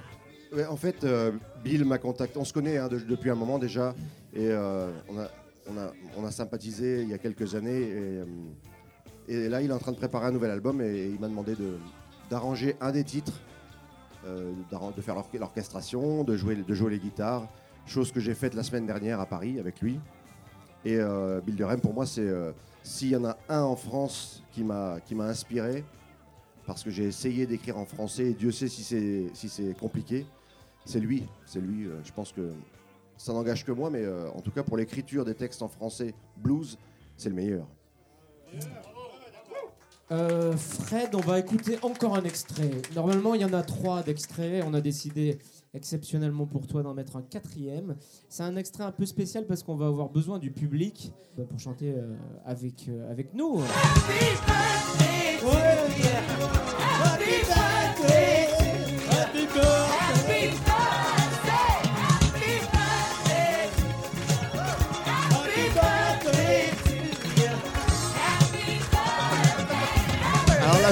Ouais, 0.53 0.65
en 0.65 0.77
fait, 0.77 1.03
euh, 1.03 1.31
Bill 1.63 1.83
m'a 1.83 1.97
contacté. 1.97 2.37
On 2.39 2.45
se 2.45 2.53
connaît 2.53 2.77
hein, 2.77 2.87
de- 2.87 2.99
depuis 2.99 3.29
un 3.29 3.35
moment 3.35 3.59
déjà. 3.59 3.93
Et 4.33 4.47
euh, 4.49 4.91
on, 5.09 5.17
a, 5.19 5.27
on, 5.69 5.77
a, 5.77 5.91
on 6.17 6.23
a 6.25 6.31
sympathisé 6.31 7.01
il 7.03 7.09
y 7.09 7.13
a 7.13 7.17
quelques 7.17 7.55
années. 7.55 7.81
Et, 7.81 7.91
euh, 7.93 8.25
et 9.27 9.49
là, 9.49 9.61
il 9.61 9.69
est 9.69 9.73
en 9.73 9.79
train 9.79 9.91
de 9.91 9.97
préparer 9.97 10.25
un 10.27 10.31
nouvel 10.31 10.51
album. 10.51 10.81
Et 10.81 11.07
il 11.07 11.19
m'a 11.19 11.27
demandé 11.27 11.55
de- 11.55 11.77
d'arranger 12.29 12.75
un 12.81 12.91
des 12.91 13.03
titres 13.03 13.39
euh, 14.25 14.51
de 14.95 15.01
faire 15.01 15.15
l'or- 15.15 15.29
l'orchestration, 15.39 16.23
de 16.23 16.35
jouer, 16.35 16.55
de 16.55 16.73
jouer 16.73 16.91
les 16.91 16.99
guitares, 16.99 17.47
chose 17.85 18.11
que 18.11 18.19
j'ai 18.19 18.33
faite 18.33 18.53
la 18.55 18.63
semaine 18.63 18.85
dernière 18.85 19.19
à 19.21 19.25
Paris 19.25 19.59
avec 19.59 19.79
lui. 19.81 19.99
Et 20.83 20.97
euh, 20.97 21.39
Bill 21.41 21.55
Durham, 21.55 21.79
pour 21.79 21.93
moi, 21.93 22.05
c'est 22.05 22.21
euh, 22.27 22.51
s'il 22.83 23.09
y 23.09 23.15
en 23.15 23.25
a 23.25 23.37
un 23.49 23.61
en 23.61 23.75
France 23.75 24.43
qui 24.51 24.63
m'a 24.63 24.99
inspiré, 25.19 25.83
parce 26.65 26.83
que 26.83 26.89
j'ai 26.89 27.05
essayé 27.05 27.45
d'écrire 27.45 27.77
en 27.77 27.85
français, 27.85 28.27
et 28.27 28.33
Dieu 28.33 28.51
sait 28.51 28.67
si 28.67 28.83
c'est 28.83 29.27
si 29.33 29.73
compliqué, 29.79 30.25
c'est 30.85 30.99
lui. 30.99 31.25
C'est 31.45 31.61
lui. 31.61 31.85
euh, 31.85 31.99
je 32.03 32.11
pense 32.11 32.31
que 32.33 32.51
ça 33.17 33.31
n'engage 33.33 33.63
que 33.65 33.71
moi, 33.71 33.89
mais 33.89 34.05
en 34.35 34.41
tout 34.41 34.51
cas 34.51 34.63
pour 34.63 34.77
l'écriture 34.77 35.23
des 35.25 35.33
textes 35.35 35.61
en 35.61 35.67
français 35.69 36.13
blues, 36.37 36.77
c'est 37.15 37.29
le 37.29 37.35
meilleur. 37.35 37.65
Euh, 40.09 40.55
Fred, 40.55 41.15
on 41.15 41.19
va 41.19 41.39
écouter 41.39 41.77
encore 41.81 42.15
un 42.15 42.23
extrait. 42.23 42.71
Normalement, 42.95 43.33
il 43.33 43.41
y 43.41 43.45
en 43.45 43.53
a 43.53 43.61
trois 43.61 44.03
d'extraits. 44.03 44.63
On 44.65 44.73
a 44.73 44.81
décidé 44.81 45.39
exceptionnellement 45.73 46.45
pour 46.45 46.67
toi 46.67 46.83
d'en 46.83 46.93
mettre 46.93 47.15
un 47.15 47.21
quatrième. 47.21 47.95
C'est 48.29 48.43
un 48.43 48.55
extrait 48.55 48.83
un 48.83 48.91
peu 48.91 49.05
spécial 49.05 49.45
parce 49.45 49.63
qu'on 49.63 49.75
va 49.75 49.87
avoir 49.87 50.09
besoin 50.09 50.39
du 50.39 50.51
public 50.51 51.13
euh, 51.39 51.45
pour 51.45 51.59
chanter 51.59 51.93
euh, 51.95 52.15
avec, 52.45 52.87
euh, 52.89 53.11
avec 53.11 53.33
nous. 53.33 53.61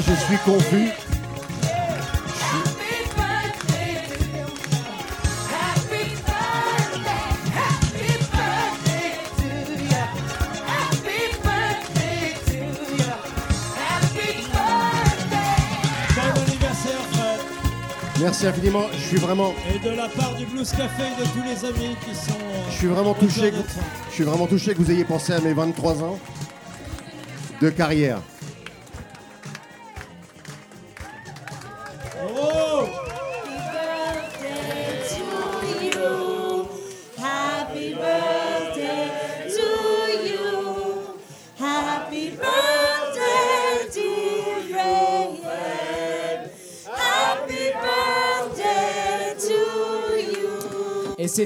Je 0.08 0.14
suis 0.26 0.38
confus. 0.46 0.92
Bon 16.16 16.42
anniversaire, 16.42 17.02
Fred. 17.12 17.40
Merci 18.22 18.48
infiniment. 18.48 18.84
Je 18.94 19.00
suis 19.08 19.18
vraiment, 19.18 19.54
Et 19.74 19.80
de 19.80 19.90
la 19.96 20.08
part 20.08 20.34
du 20.36 20.46
Blues 20.46 20.70
Café 20.72 21.04
et 21.04 21.22
de 21.22 21.28
tous 21.30 21.44
les 21.44 21.66
amis 21.70 21.96
qui 22.08 22.16
sont. 22.16 22.32
euh, 22.40 22.64
je 22.72 22.76
suis 22.76 22.88
vraiment 22.88 23.14
touché. 23.14 23.52
que-. 23.52 23.56
Je 24.10 24.14
suis 24.14 24.24
vraiment 24.24 24.48
touché 24.48 24.74
que 24.74 24.80
vous 24.82 24.92
ayez 24.92 25.04
pensé 25.06 25.34
à 25.34 25.40
mes 25.42 25.54
23 25.54 26.02
ans 26.04 26.18
de 27.62 27.70
carrière. 27.70 28.20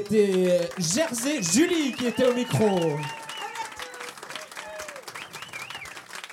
C'était 0.09 0.69
Jersey 0.77 1.41
Julie 1.41 1.91
qui 1.93 2.07
était 2.07 2.25
au 2.25 2.33
micro. 2.33 2.97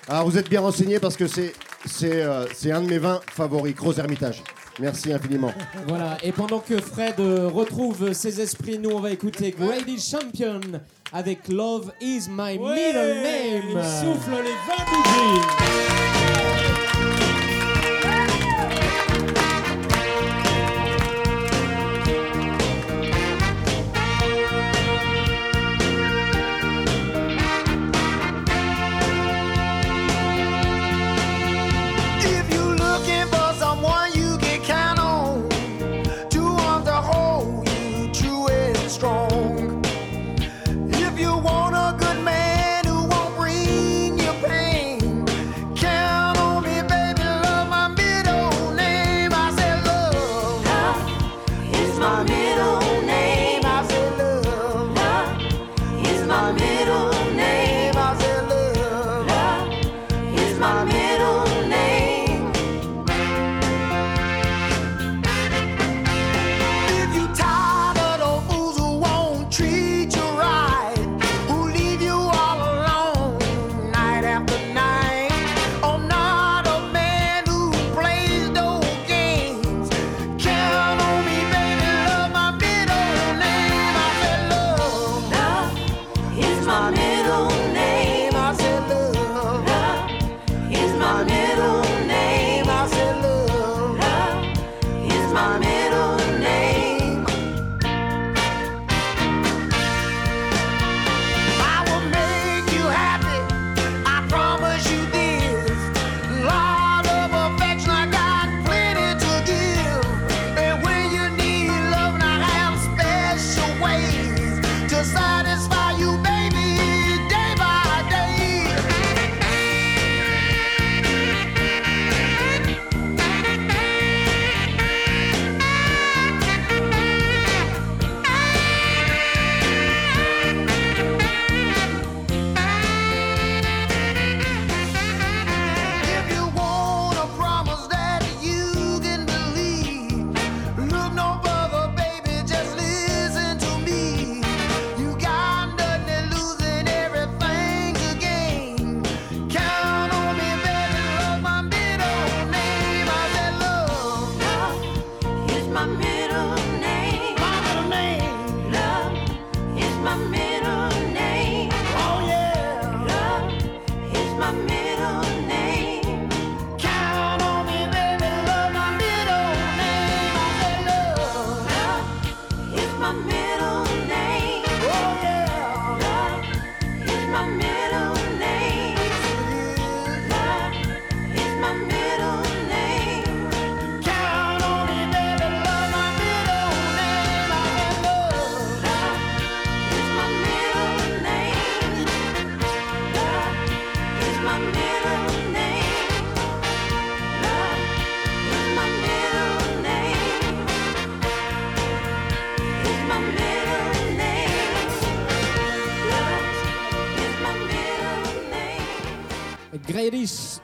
Alors 0.09 0.25
vous 0.29 0.39
êtes 0.39 0.49
bien 0.49 0.61
renseigné 0.61 0.99
parce 0.99 1.17
que 1.17 1.27
c'est 1.27 1.53
c'est 1.85 2.23
euh, 2.23 2.47
c'est 2.55 2.73
un 2.73 2.81
de 2.81 2.89
mes 2.89 2.99
vins 2.99 3.21
favoris, 3.31 3.75
Gros 3.75 3.93
Hermitage. 3.99 4.43
Merci 4.79 5.13
infiniment. 5.13 5.53
Voilà, 5.89 6.19
et 6.23 6.33
pendant 6.33 6.59
que 6.61 6.81
Fred 6.81 7.19
euh, 7.19 7.49
retrouve 7.49 8.13
ses 8.13 8.41
esprits, 8.41 8.79
nous 8.79 8.91
on 8.91 9.01
va 9.01 9.11
écouter 9.11 9.55
Grady 9.59 9.99
Champion 9.99 10.61
avec 11.13 11.49
Love 11.49 11.93
is 12.01 12.29
my 12.29 12.59
Ouais, 12.59 12.75
middle 12.75 13.23
name. 13.23 13.83
Il 13.83 13.85
souffle 13.85 14.31
les 14.43 14.53
20 14.53 14.85
bougies. 14.91 16.06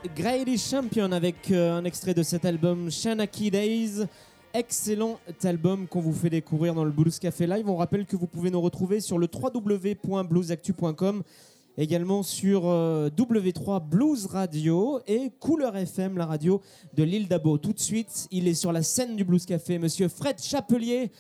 Grady, 0.09 0.59
Champion 0.59 1.13
avec 1.13 1.51
euh, 1.53 1.73
un 1.73 1.85
extrait 1.85 2.13
de 2.13 2.25
cet 2.25 2.45
album 2.45 2.91
Shanaki 2.91 3.51
Days. 3.53 4.05
Excellent 4.53 5.21
album 5.45 5.87
qu'on 5.87 6.01
vous 6.01 6.13
fait 6.13 6.29
découvrir 6.29 6.75
dans 6.75 6.85
le 6.85 6.91
Blues 6.91 7.19
Café 7.21 7.47
Live. 7.47 7.69
On 7.69 7.77
rappelle 7.77 8.05
que 8.05 8.17
vous 8.17 8.27
pouvez 8.27 8.51
nous 8.51 8.61
retrouver 8.61 9.01
sur 9.01 9.17
le 9.17 9.29
www.bluesactu.com, 9.33 11.23
également 11.79 12.25
sur 12.25 12.69
euh, 12.69 13.11
W3 13.11 13.81
Blues 13.89 14.27
Radio 14.27 15.01
et 15.07 15.31
Couleur 15.39 15.77
FM, 15.77 16.19
la 16.19 16.27
radio 16.27 16.61
de 16.95 17.05
l'île 17.05 17.29
d'Abo. 17.29 17.57
Tout 17.59 17.73
de 17.73 17.81
suite, 17.81 18.27
il 18.33 18.49
est 18.49 18.55
sur 18.55 18.73
la 18.73 18.83
scène 18.83 19.15
du 19.15 19.25
Blues 19.25 19.47
Café, 19.47 19.79
monsieur 19.79 20.09
Fred 20.09 20.43
Chapelier 20.43 21.13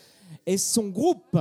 et 0.44 0.58
son 0.58 0.88
groupe. 0.88 1.38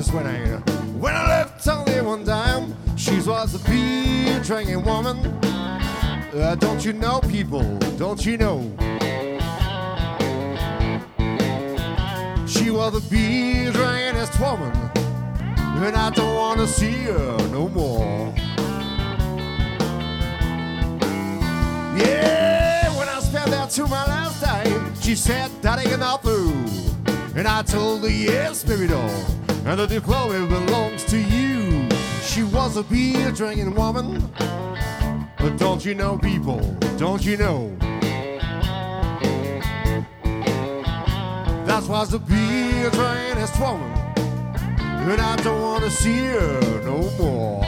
$45 0.00 0.12
when 0.14 0.26
I 0.26 0.56
when 0.98 1.14
I 1.14 1.28
left 1.28 1.68
only 1.68 2.00
one 2.00 2.24
dime. 2.24 2.74
She 2.96 3.20
was 3.20 3.54
a 3.54 3.70
beer 3.70 4.40
drinking 4.40 4.84
woman. 4.84 5.18
Uh, 6.34 6.56
don't 6.58 6.84
you 6.84 6.92
know, 6.92 7.20
people? 7.20 7.78
Don't 7.96 8.24
you 8.26 8.36
know? 8.36 8.60
She 12.46 12.70
was 12.70 12.94
a 12.96 13.10
beer 13.10 13.72
drinkingest 13.72 14.40
woman, 14.40 14.72
and 15.84 15.96
I 15.96 16.10
don't 16.10 16.34
want 16.34 16.60
to 16.60 16.66
see 16.66 17.04
her 17.04 17.36
no 17.50 17.68
more. 17.68 18.34
Yeah, 21.96 22.96
when 22.98 23.08
I 23.08 23.20
spent 23.20 23.50
that 23.50 23.70
to 23.70 23.86
my 23.86 24.04
last 24.06 24.42
time, 24.42 24.94
she 25.00 25.14
said 25.14 25.50
that 25.62 25.78
ain't 25.78 25.92
enough. 25.92 26.24
And 27.36 27.48
I 27.48 27.62
told 27.62 28.02
her, 28.02 28.08
yes, 28.08 28.62
baby 28.62 28.86
doll, 28.86 29.10
and 29.66 29.80
the 29.80 29.86
diploma 29.86 30.46
belongs 30.46 31.04
to 31.04 31.18
you. 31.18 31.88
She 32.22 32.42
was 32.42 32.76
a 32.76 32.82
beer 32.82 33.30
drinking 33.30 33.74
woman, 33.74 34.30
but 35.38 35.56
don't 35.56 35.84
you 35.84 35.94
know, 35.94 36.18
people, 36.18 36.60
don't 36.96 37.24
you 37.24 37.36
know? 37.36 37.74
That 41.66 41.84
was 41.88 42.12
a 42.14 42.18
beer 42.18 42.90
drinkingest 42.90 43.58
woman, 43.58 43.90
and 45.10 45.20
I 45.20 45.36
don't 45.36 45.60
want 45.60 45.84
to 45.84 45.90
see 45.90 46.26
her 46.26 46.60
no 46.84 47.10
more. 47.18 47.64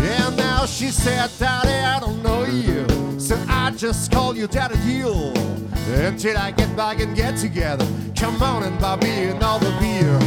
And 0.00 0.36
now 0.36 0.66
she 0.66 0.88
said, 0.88 1.30
Daddy, 1.38 1.70
I 1.70 2.00
don't 2.00 2.22
know 2.22 2.44
you. 2.44 3.07
So 3.18 3.36
I 3.48 3.72
just 3.72 4.12
call 4.12 4.36
you 4.36 4.46
Daddy 4.46 4.76
Deal. 4.86 5.32
Until 5.88 6.38
I 6.38 6.52
get 6.52 6.76
back 6.76 7.00
and 7.00 7.16
get 7.16 7.36
together. 7.36 7.84
Come 8.14 8.40
on 8.40 8.62
and 8.62 8.78
buy 8.78 8.94
me 8.96 9.24
another 9.24 9.76
beer. 9.80 10.20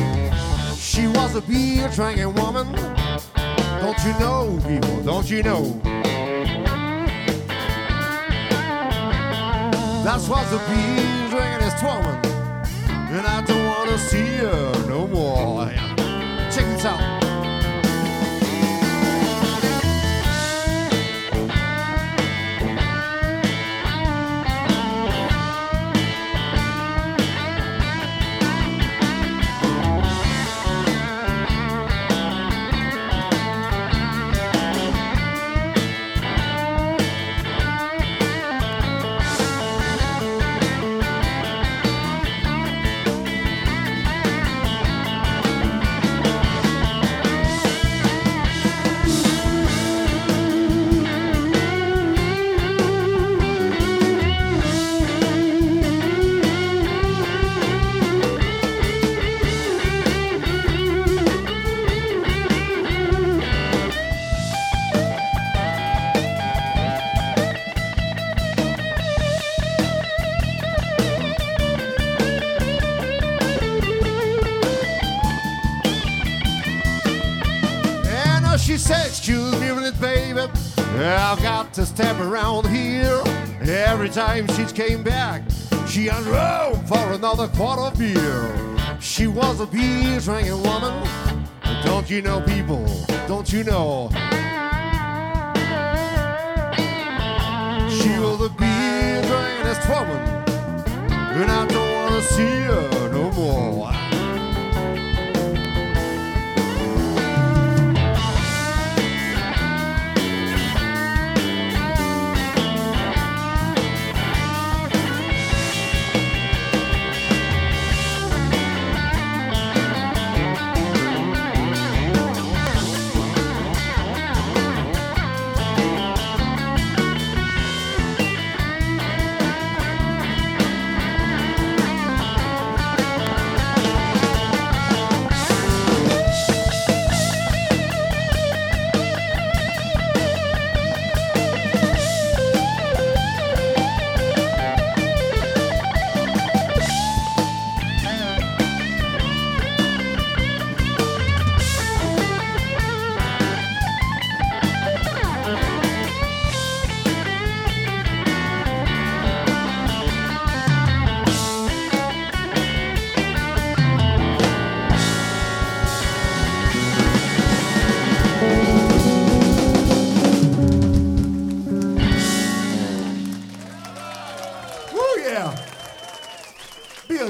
She 0.76 1.08
was 1.08 1.36
a 1.36 1.42
beer 1.42 1.88
drinking 1.96 2.34
woman. 2.36 2.74
Don't 3.80 3.98
you 4.04 4.12
know, 4.20 4.60
people? 4.68 5.02
Don't 5.04 5.30
you 5.30 5.42
know? 5.42 5.80
That 10.04 10.20
was 10.28 10.52
a 10.52 10.60
beer 10.68 11.30
drinkingest 11.30 11.82
woman. 11.82 12.20
And 13.16 13.26
I 13.26 13.42
don't 13.46 13.66
want 13.68 13.90
to 13.90 13.98
see 13.98 14.26
her 14.38 14.88
no 14.90 15.08
more. 15.08 15.68
Check 16.52 16.66
this 16.66 16.84
out. 16.84 17.21
Around 82.52 82.68
here. 82.68 83.22
Every 83.62 84.10
time 84.10 84.48
she 84.50 84.66
came 84.66 85.04
back, 85.04 85.44
she 85.88 86.08
unrolled 86.08 86.88
for 86.88 87.14
another 87.14 87.48
quart 87.48 87.80
of 87.80 88.00
beer. 88.00 88.54
She 89.00 89.28
was 89.28 89.60
a 89.60 89.66
beer 89.66 90.20
drinking 90.20 90.62
woman. 90.64 91.08
Don't 91.84 92.10
you 92.10 92.22
know, 92.22 92.42
people? 92.42 92.86
Don't 93.28 93.52
you 93.52 93.64
know? 93.64 94.10
She 97.90 98.20
was 98.20 98.42
a 98.42 98.50
beer 98.50 99.22
drinkingest 99.24 99.90
woman. 99.90 100.22
And 101.12 101.52
I 101.52 101.66
don't 101.68 101.94
want 101.94 102.16
to 102.16 102.34
see 102.34 102.62
her 102.62 103.10
no 103.12 103.32
more. 103.32 103.91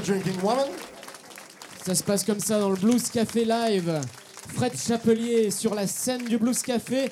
Drinking 0.02 0.40
woman. 0.42 0.68
Ça 1.84 1.94
se 1.94 2.02
passe 2.02 2.24
comme 2.24 2.40
ça 2.40 2.60
dans 2.60 2.70
le 2.70 2.76
Blues 2.76 3.08
Café 3.10 3.44
Live. 3.44 4.00
Fred 4.54 4.76
Chapelier 4.76 5.50
sur 5.50 5.74
la 5.74 5.86
scène 5.86 6.24
du 6.24 6.38
Blues 6.38 6.60
Café. 6.62 7.10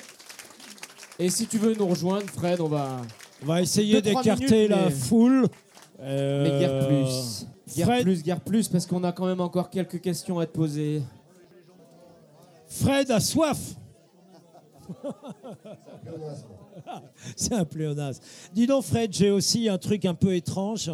Et 1.19 1.29
si 1.29 1.45
tu 1.47 1.57
veux 1.57 1.73
nous 1.75 1.87
rejoindre, 1.87 2.25
Fred, 2.29 2.59
on 2.61 2.67
va. 2.67 3.01
On 3.43 3.45
va 3.47 3.61
essayer 3.61 4.01
d'écarter 4.01 4.67
la 4.67 4.85
mais- 4.85 4.91
foule. 4.91 5.47
Euh, 5.99 6.43
Mais 6.43 6.59
guerre 6.59 6.87
plus. 6.87 7.45
Guerre 7.75 7.87
Fred, 7.87 8.03
plus, 8.03 8.23
guerre 8.23 8.39
plus, 8.41 8.67
parce 8.67 8.85
qu'on 8.85 9.03
a 9.03 9.11
quand 9.11 9.25
même 9.27 9.39
encore 9.41 9.69
quelques 9.69 10.01
questions 10.01 10.39
à 10.39 10.45
te 10.45 10.51
poser. 10.51 11.01
Fred 12.67 13.11
a 13.11 13.19
soif. 13.19 13.57
C'est 17.35 17.53
un 17.53 17.65
pléonasme. 17.65 18.21
Dis 18.53 18.67
donc, 18.67 18.83
Fred, 18.83 19.13
j'ai 19.13 19.31
aussi 19.31 19.69
un 19.69 19.77
truc 19.77 20.05
un 20.05 20.13
peu 20.13 20.35
étrange. 20.35 20.91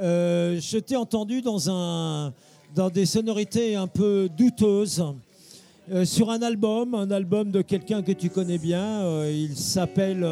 Euh, 0.00 0.58
je 0.60 0.78
t'ai 0.78 0.96
entendu 0.96 1.40
dans, 1.40 2.90
des 2.92 3.06
sonorités 3.06 3.76
un 3.76 3.86
peu 3.86 4.28
douteuses. 4.36 5.04
euh, 5.92 6.04
sur 6.04 6.30
un 6.30 6.42
album, 6.42 6.94
un 6.94 7.10
album 7.10 7.50
de 7.50 7.62
quelqu'un 7.62 8.02
que 8.02 8.12
tu 8.12 8.30
connais 8.30 8.58
bien. 8.58 9.02
euh, 9.02 9.30
il 9.32 9.56
s'appelle 9.56 10.26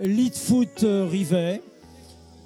Leadfoot 0.00 0.84
Rivet. 1.10 1.62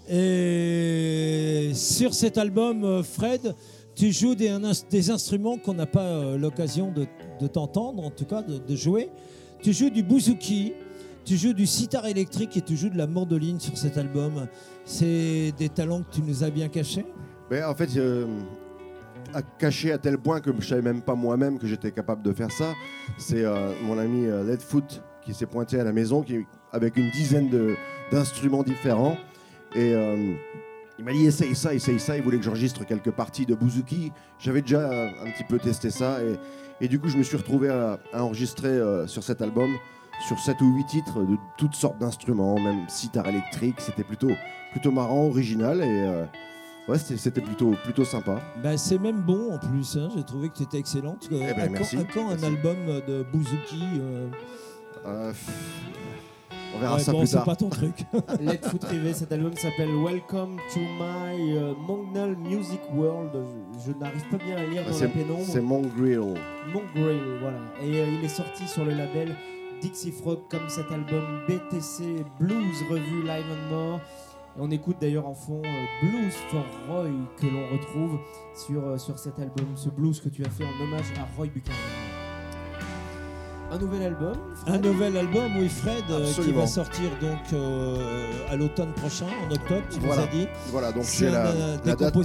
Et 0.09 1.71
sur 1.75 2.15
cet 2.15 2.39
album, 2.39 3.03
Fred, 3.05 3.55
tu 3.95 4.13
joues 4.13 4.35
des, 4.35 5.11
instruments 5.11 5.59
qu'on 5.59 5.75
n'a 5.75 5.87
pas 5.87 6.37
l'occasion 6.37 6.91
de, 6.91 7.07
de 7.41 7.47
t'entendre, 7.47 8.03
en 8.05 8.11
tout 8.11 8.25
cas 8.25 8.43
de, 8.43 8.59
de 8.59 8.77
jouer. 8.77 9.09
Tu 9.63 9.73
joues 9.73 9.91
du 9.91 10.03
bouzouki, 10.03 10.73
tu 11.25 11.37
joues 11.37 11.53
du 11.53 11.67
sitar 11.67 12.07
électrique 12.07 12.57
et 12.57 12.63
tu 12.63 12.77
joues 12.77 12.91
de 12.91 12.99
la 12.99 13.07
mandoline 13.07 13.61
sur 13.61 13.77
cet 13.77 13.99
album. 13.99 14.47
C'est 14.85 15.53
des 15.59 15.69
talents 15.69 16.03
que 16.03 16.15
tu 16.15 16.23
nous 16.23 16.43
as 16.45 16.51
bien 16.51 16.69
cachés 16.69 17.07
Mais 17.51 17.63
en 17.63 17.75
fait, 17.75 17.97
euh, 17.97 18.27
à 19.35 19.43
caché 19.43 19.93
à 19.93 19.99
tel 19.99 20.19
point 20.19 20.41
que 20.41 20.51
je 20.59 20.67
savais 20.67 20.83
même 20.83 21.03
pas 21.03 21.15
moi-même 21.15 21.59
que 21.59 21.67
j'étais 21.67 21.93
capable 21.93 22.23
de 22.23 22.33
faire 22.33 22.51
ça. 22.51 22.75
C'est 23.19 23.45
euh, 23.45 23.73
mon 23.83 23.99
ami 23.99 24.27
euh, 24.27 24.45
Leadfoot 24.45 25.03
qui 25.23 25.35
s'est 25.35 25.47
pointé 25.47 25.79
à 25.79 25.85
la 25.85 25.93
maison 25.93 26.23
qui, 26.23 26.47
avec 26.73 26.97
une 26.97 27.11
dizaine 27.11 27.51
d'instruments 28.11 28.63
différents. 28.63 29.17
Et 29.75 29.95
euh, 29.95 30.35
il 30.99 31.05
m'a 31.05 31.13
dit 31.13 31.27
essaye 31.27 31.55
ça, 31.55 31.75
essaye 31.75 32.01
ça. 32.01 32.17
Il 32.17 32.23
voulait 32.23 32.39
que 32.39 32.45
j'enregistre 32.45 32.85
quelques 32.85 33.11
parties 33.11 33.47
de 33.47 33.55
bouzouki. 33.55 34.13
J'avais 34.39 34.63
déjà 34.63 34.91
un 34.91 35.31
petit 35.31 35.45
peu 35.45 35.59
testé 35.59 35.91
ça. 35.91 36.19
Et, 36.81 36.89
du 36.89 36.99
coup, 36.99 37.09
je 37.09 37.19
me 37.19 37.23
suis 37.23 37.37
retrouvé 37.37 37.69
à, 37.69 37.99
enregistrer 38.15 38.81
sur 39.07 39.23
cet 39.23 39.43
album, 39.43 39.71
sur 40.27 40.39
7 40.39 40.61
ou 40.61 40.75
8 40.77 40.85
titres, 40.87 41.23
de 41.23 41.37
toutes 41.57 41.75
sortes 41.75 41.99
d'instruments, 41.99 42.55
même 42.59 42.89
sitar 42.89 43.27
électrique. 43.27 43.77
C'était 43.81 44.05
plutôt, 44.05 44.31
plutôt 44.73 44.91
marrant, 44.93 45.27
original. 45.27 45.81
Et 45.81 45.85
euh, 46.03 46.25
ouais, 46.89 46.99
c'était- 46.99 47.17
c'était 47.17 47.41
plutôt, 47.41 47.73
plutôt 47.85 48.05
sympa. 48.05 48.39
Bah, 48.63 48.77
c'est 48.77 48.99
même 48.99 49.21
bon 49.23 49.53
en 49.55 49.59
plus, 49.59 49.97
hein. 49.97 50.09
j'ai 50.15 50.23
trouvé 50.25 50.49
que 50.51 50.55
tu 50.59 50.63
étais 50.65 50.79
excellente. 50.79 51.29
Eh 51.31 51.35
ben, 51.39 51.49
à, 51.49 51.53
quand, 51.67 51.73
merci. 51.73 51.97
à 51.97 52.05
quand 52.05 52.29
un 52.31 52.43
album 52.43 52.77
de 53.09 53.25
bouzouki 53.33 53.83
euh, 53.99 54.29
Euh, 55.07 55.33
on 56.77 56.79
verra 56.79 56.97
ouais, 56.97 57.03
ça 57.03 57.13
bon, 57.13 57.19
plus 57.21 57.27
c'est 57.27 57.37
tard. 57.37 57.45
pas 57.47 57.57
ton 57.57 57.69
truc. 57.71 58.05
Let 58.41 58.59
Foot 58.63 58.85
Rivet, 58.85 59.13
cet 59.15 59.33
album 59.33 59.55
s'appelle 59.57 59.89
Welcome 60.05 60.57
to 60.73 60.79
my 60.79 61.57
euh, 61.57 61.73
Mongnal 61.89 62.37
Music 62.37 62.81
World. 62.95 63.31
Je, 63.85 63.91
je 63.93 63.99
n'arrive 63.99 64.23
pas 64.31 64.37
bien 64.37 64.57
à 64.59 64.65
lire 64.67 64.83
dans 64.85 64.91
la 64.91 64.95
C'est 64.95 65.09
pénombre. 65.09 65.45
c'est 65.47 65.61
Mongrel. 65.63 66.21
Mongrel, 66.73 67.19
voilà. 67.41 67.59
Et 67.83 67.99
euh, 68.01 68.07
il 68.19 68.25
est 68.25 68.29
sorti 68.29 68.69
sur 68.69 68.85
le 68.85 68.93
label 68.93 69.35
Dixie 69.81 70.13
Frog 70.13 70.41
comme 70.51 70.69
cet 70.69 70.91
album 70.93 71.23
BTC 71.49 72.25
Blues 72.39 72.83
Revue 72.91 73.23
Live 73.23 73.45
and 73.51 73.75
More. 73.75 74.01
Et 74.57 74.61
on 74.61 74.71
écoute 74.71 74.97
d'ailleurs 75.01 75.27
en 75.27 75.35
fond 75.35 75.63
euh, 75.65 75.87
Blues 76.03 76.35
for 76.51 76.65
Roy 76.89 77.09
que 77.41 77.47
l'on 77.47 77.69
retrouve 77.73 78.19
sur, 78.55 78.85
euh, 78.85 78.99
sur 78.99 79.19
cet 79.19 79.39
album, 79.39 79.67
ce 79.77 79.89
blues 79.89 80.21
que 80.21 80.29
tu 80.29 80.45
as 80.45 80.51
fait 80.51 80.65
en 80.65 80.83
hommage 80.85 81.07
à 81.17 81.27
Roy 81.37 81.47
Buchanan. 81.47 81.77
Un 83.73 83.79
nouvel 83.79 84.03
album 84.03 84.33
Un 84.67 84.79
nouvel 84.79 85.17
album, 85.17 85.53
oui, 85.57 85.69
Fred, 85.69 86.03
euh, 86.11 86.27
qui 86.33 86.51
va 86.51 86.67
sortir 86.67 87.09
donc 87.21 87.39
euh, 87.53 88.27
à 88.51 88.57
l'automne 88.57 88.93
prochain, 88.95 89.27
en 89.49 89.53
octobre, 89.53 89.83
tu 89.89 90.01
Voilà. 90.01 90.23
nous 90.23 90.29
as 90.29 90.31
dit. 90.33 90.47
Voilà, 90.73 90.91
donc 90.91 91.05
C'est 91.05 91.31
la, 91.31 91.45
la 91.85 91.95
date. 91.95 92.17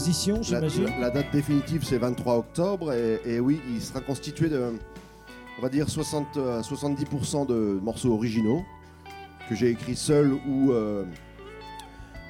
j'imagine. 0.41 0.86
la- 0.86 0.99
la 1.01 1.10
date 1.12 1.32
définitive, 1.32 1.84
c'est 1.86 1.99
23 1.99 2.38
octobre. 2.38 2.91
Et, 2.93 3.22
et 3.26 3.39
oui, 3.39 3.62
il 3.70 3.80
sera 3.80 4.01
constitué 4.01 4.49
de, 4.49 4.74
on 5.58 5.62
va 5.62 5.70
dire, 5.70 5.89
60, 5.89 6.38
euh, 6.38 6.62
70% 6.62 7.47
de 7.47 7.80
morceaux 7.82 8.14
originaux 8.14 8.64
que 9.49 9.56
j'ai 9.56 9.70
écrits 9.70 9.95
seul 9.95 10.34
ou 10.47 10.72
euh, 10.72 11.06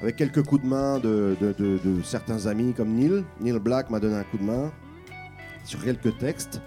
avec 0.02 0.16
quelques 0.16 0.42
coups 0.42 0.62
de 0.62 0.68
main 0.68 0.98
de, 0.98 1.36
certains 2.04 2.46
amis 2.46 2.74
comme 2.74 2.94
Neil. 2.94 3.24
Neil 3.40 3.58
Black 3.58 3.90
m'a 3.90 4.00
donné 4.00 4.16
un 4.16 4.24
coup 4.24 4.38
de 4.38 4.44
main 4.44 4.70
sur 5.64 5.82
quelques 5.82 6.16
textes. 6.18 6.60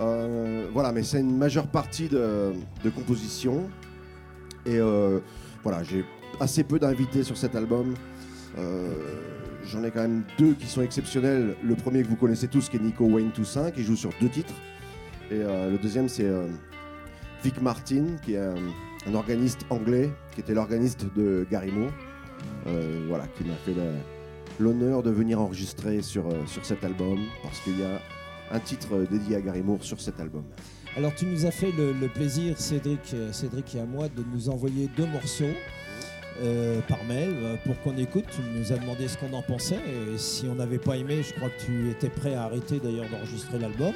Euh, 0.00 0.68
voilà, 0.72 0.92
mais 0.92 1.02
c'est 1.02 1.20
une 1.20 1.36
majeure 1.36 1.66
partie 1.66 2.08
de, 2.08 2.54
composition. 2.94 3.68
Et 4.66 4.78
euh, 4.78 5.20
voilà, 5.62 5.82
j'ai 5.82 6.04
assez 6.40 6.64
peu 6.64 6.78
d'invités 6.78 7.22
sur 7.22 7.36
cet 7.36 7.54
album. 7.54 7.94
Euh, 8.58 8.94
J'en 9.66 9.82
ai 9.82 9.90
quand 9.90 10.02
même 10.02 10.24
deux 10.38 10.52
qui 10.52 10.66
sont 10.66 10.82
exceptionnels. 10.82 11.56
Le 11.62 11.74
premier 11.74 12.02
que 12.02 12.08
vous 12.08 12.16
connaissez 12.16 12.48
tous, 12.48 12.68
qui 12.68 12.76
est 12.76 12.80
Nico 12.80 13.06
Wayne 13.06 13.30
Toussaint, 13.30 13.70
qui 13.70 13.82
joue 13.82 13.96
sur 13.96 14.10
deux 14.20 14.28
titres. 14.28 14.52
Et 15.30 15.40
euh, 15.40 15.70
le 15.70 15.78
deuxième, 15.78 16.08
c'est 16.08 16.26
euh, 16.26 16.46
Vic 17.42 17.60
Martin, 17.60 18.16
qui 18.24 18.34
est 18.34 18.38
un, 18.38 19.14
organiste 19.14 19.64
anglais, 19.70 20.10
qui 20.34 20.40
était 20.40 20.54
l'organiste 20.54 21.06
de 21.16 21.46
Gary. 21.50 21.72
Euh, 22.66 23.06
voilà, 23.08 23.26
qui 23.28 23.44
m'a 23.44 23.54
fait 23.54 23.74
l'honneur 24.58 25.02
de 25.02 25.10
venir 25.10 25.40
enregistrer 25.40 26.02
sur, 26.02 26.24
cet 26.62 26.84
album, 26.84 27.18
parce 27.42 27.60
qu'il 27.60 27.78
y 27.78 27.84
a 27.84 28.00
un 28.52 28.60
titre 28.60 29.06
dédié 29.10 29.36
à 29.36 29.40
Gary 29.40 29.62
sur 29.80 30.00
cet 30.00 30.20
album. 30.20 30.44
Alors, 30.96 31.14
tu 31.14 31.26
nous 31.26 31.46
as 31.46 31.50
fait 31.50 31.72
le, 31.72 32.08
plaisir, 32.08 32.58
Cédric, 32.58 33.14
Cédric 33.32 33.74
et 33.74 33.80
à 33.80 33.84
moi, 33.84 34.08
de 34.08 34.24
nous 34.32 34.48
envoyer 34.48 34.88
deux 34.96 35.06
morceaux 35.06 35.54
par 36.88 37.02
mail 37.04 37.58
pour 37.64 37.80
qu'on 37.82 37.96
écoute. 37.96 38.24
Tu 38.30 38.40
nous 38.58 38.72
as 38.72 38.78
demandé 38.78 39.08
ce 39.08 39.18
qu'on 39.18 39.32
en 39.32 39.42
pensait. 39.42 39.76
Et 39.76 40.18
si 40.18 40.46
on 40.46 40.54
n'avait 40.54 40.78
pas 40.78 40.96
aimé, 40.96 41.22
je 41.22 41.34
crois 41.34 41.48
que 41.50 41.64
tu 41.64 41.90
étais 41.90 42.10
prêt 42.10 42.34
à 42.34 42.44
arrêter 42.44 42.78
d'ailleurs 42.78 43.08
d'enregistrer 43.10 43.58
l'album. 43.58 43.94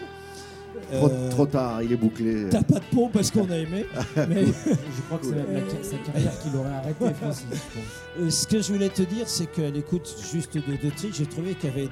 Trop, 0.93 1.09
Euh, 1.11 1.31
trop 1.31 1.47
tard, 1.47 1.83
il 1.83 1.93
est 1.93 1.97
bouclé. 1.97 2.47
T'as 2.51 2.63
pas 2.63 2.79
de 2.79 2.85
peau 2.95 3.09
parce 3.13 3.31
qu'on 3.31 3.49
a 3.51 3.57
aimé. 3.57 3.85
mais 4.29 4.47
Je 4.47 5.03
crois 5.07 5.19
que 5.19 5.27
c'est 5.27 5.35
même 5.35 5.55
la 5.55 5.85
sa 5.85 5.97
carrière 5.99 6.39
qu'il 6.41 6.57
aurait 6.57 6.71
arrêté, 6.71 7.05
Francis. 7.21 7.47
Euh, 8.21 8.31
ce 8.31 8.47
que 8.47 8.61
je 8.61 8.73
voulais 8.73 8.89
te 8.89 9.03
dire, 9.03 9.29
c'est 9.29 9.47
qu'à 9.47 9.71
l'écoute 9.71 10.15
juste 10.33 10.55
de 10.57 10.77
deux 10.77 10.91
titres, 10.91 11.17
j'ai 11.17 11.27
trouvé 11.27 11.55
qu'il 11.55 11.71
y 11.71 11.73
avait 11.73 11.89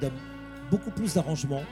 beaucoup 0.71 0.91
plus 0.91 1.13
d'arrangements. 1.13 1.63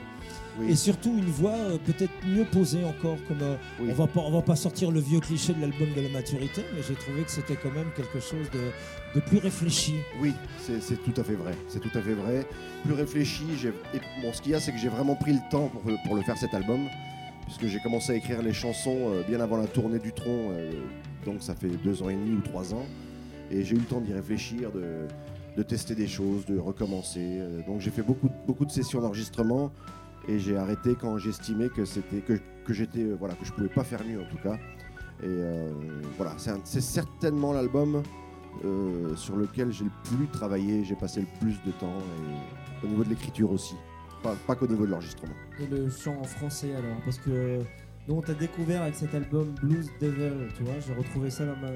Oui. 0.58 0.70
Et 0.70 0.76
surtout 0.76 1.10
une 1.16 1.24
voix 1.26 1.52
euh, 1.54 1.76
peut-être 1.84 2.12
mieux 2.26 2.44
posée 2.44 2.84
encore. 2.84 3.18
Comme, 3.28 3.42
euh, 3.42 3.56
Oui. 3.80 3.88
on 3.90 3.94
va 3.94 4.06
pas, 4.06 4.20
on 4.20 4.30
va 4.30 4.42
pas 4.42 4.56
sortir 4.56 4.90
le 4.90 5.00
vieux 5.00 5.20
cliché 5.20 5.52
de 5.52 5.60
l'album 5.60 5.88
de 5.94 6.00
la 6.00 6.08
maturité, 6.08 6.62
mais 6.74 6.82
j'ai 6.86 6.94
trouvé 6.94 7.22
que 7.22 7.30
c'était 7.30 7.56
quand 7.56 7.70
même 7.72 7.88
quelque 7.96 8.20
chose 8.20 8.46
de, 8.52 9.18
de 9.18 9.20
plus 9.24 9.38
réfléchi. 9.38 9.94
Oui, 10.20 10.32
c'est 10.60 10.80
tout 11.04 11.20
à 11.20 11.24
fait 11.24 11.34
vrai. 11.34 11.52
C'est 11.68 11.80
tout 11.80 11.90
à 11.98 12.00
fait 12.00 12.14
vrai. 12.14 12.46
Plus 12.84 12.94
réfléchi. 12.94 13.44
Et 13.94 13.98
bon, 14.22 14.32
ce 14.32 14.40
qu'il 14.40 14.52
y 14.52 14.54
a, 14.54 14.60
c'est 14.60 14.72
que 14.72 14.78
j'ai 14.78 14.88
vraiment 14.88 15.14
pris 15.14 15.32
le 15.34 15.40
temps 15.50 15.68
pour, 15.68 15.82
le- 15.90 15.96
pour 16.06 16.14
le 16.16 16.22
faire 16.22 16.38
cet 16.38 16.54
album, 16.54 16.80
puisque 17.44 17.66
j'ai 17.66 17.78
commencé 17.80 18.12
à 18.12 18.14
écrire 18.16 18.40
les 18.42 18.52
chansons 18.52 18.96
euh, 19.10 19.22
bien 19.28 19.40
avant 19.40 19.56
la 19.58 19.66
tournée 19.66 19.98
du 19.98 20.12
Tronc, 20.12 20.52
donc 21.24 21.36
ça 21.42 21.54
fait 21.54 21.68
deux 21.68 22.02
ans 22.02 22.08
et 22.08 22.14
demi 22.14 22.36
ou 22.36 22.40
trois 22.40 22.72
ans, 22.72 22.86
et 23.50 23.62
j'ai 23.64 23.74
eu 23.76 23.78
le 23.78 23.84
temps 23.84 24.00
d'y 24.00 24.12
réfléchir, 24.12 24.70
de, 24.72 25.06
de 25.56 25.62
tester 25.62 25.94
des 25.94 26.06
choses, 26.08 26.44
de 26.46 26.58
recommencer. 26.58 27.40
donc 27.66 27.80
j'ai 27.80 27.90
fait 27.90 28.02
beaucoup, 28.02 28.28
beaucoup 28.46 28.64
de 28.64 28.70
sessions 28.70 29.00
d'enregistrement, 29.00 29.70
et 30.28 30.38
j'ai 30.38 30.56
arrêté 30.56 30.96
quand 31.00 31.18
j'estimais 31.18 31.68
que 31.68 31.84
c'était 31.84 32.20
que, 32.20 32.34
que 32.64 32.72
j'étais 32.72 33.02
euh, 33.02 33.16
voilà 33.18 33.34
que 33.34 33.44
je 33.44 33.52
pouvais 33.52 33.68
pas 33.68 33.84
faire 33.84 34.04
mieux 34.04 34.20
en 34.20 34.28
tout 34.28 34.38
cas. 34.38 34.54
Et 35.22 35.26
euh, 35.26 35.72
voilà, 36.18 36.34
c'est 36.36 36.80
certainement 36.82 37.54
l'album 37.54 38.02
euh, 38.64 39.16
sur 39.16 39.36
lequel 39.36 39.72
j'ai 39.72 39.84
le 39.84 39.90
plus 40.04 40.26
travaillé, 40.26 40.84
j'ai 40.84 40.94
passé 40.94 41.20
le 41.20 41.26
plus 41.40 41.54
de 41.64 41.70
temps, 41.72 41.96
et 42.82 42.86
au 42.86 42.88
niveau 42.88 43.02
de 43.02 43.08
l'écriture 43.08 43.50
aussi, 43.50 43.76
pas, 44.22 44.54
qu'au 44.54 44.66
niveau 44.66 44.84
de 44.84 44.90
l'enregistrement. 44.90 45.32
Et 45.58 45.66
le 45.66 45.88
chant 45.88 46.18
en 46.20 46.24
français 46.24 46.74
alors 46.74 46.98
Parce 47.02 47.16
que 47.16 47.60
nous 48.08 48.16
on 48.16 48.20
t'a 48.20 48.34
découvert 48.34 48.82
avec 48.82 48.94
cet 48.94 49.14
album 49.14 49.54
Blues 49.62 49.88
Devil, 50.02 50.32
tu 50.54 50.64
vois, 50.64 50.74
j'ai 50.86 50.92
retrouvé 50.92 51.30
ça 51.30 51.46
dans 51.46 51.56
ma, 51.56 51.70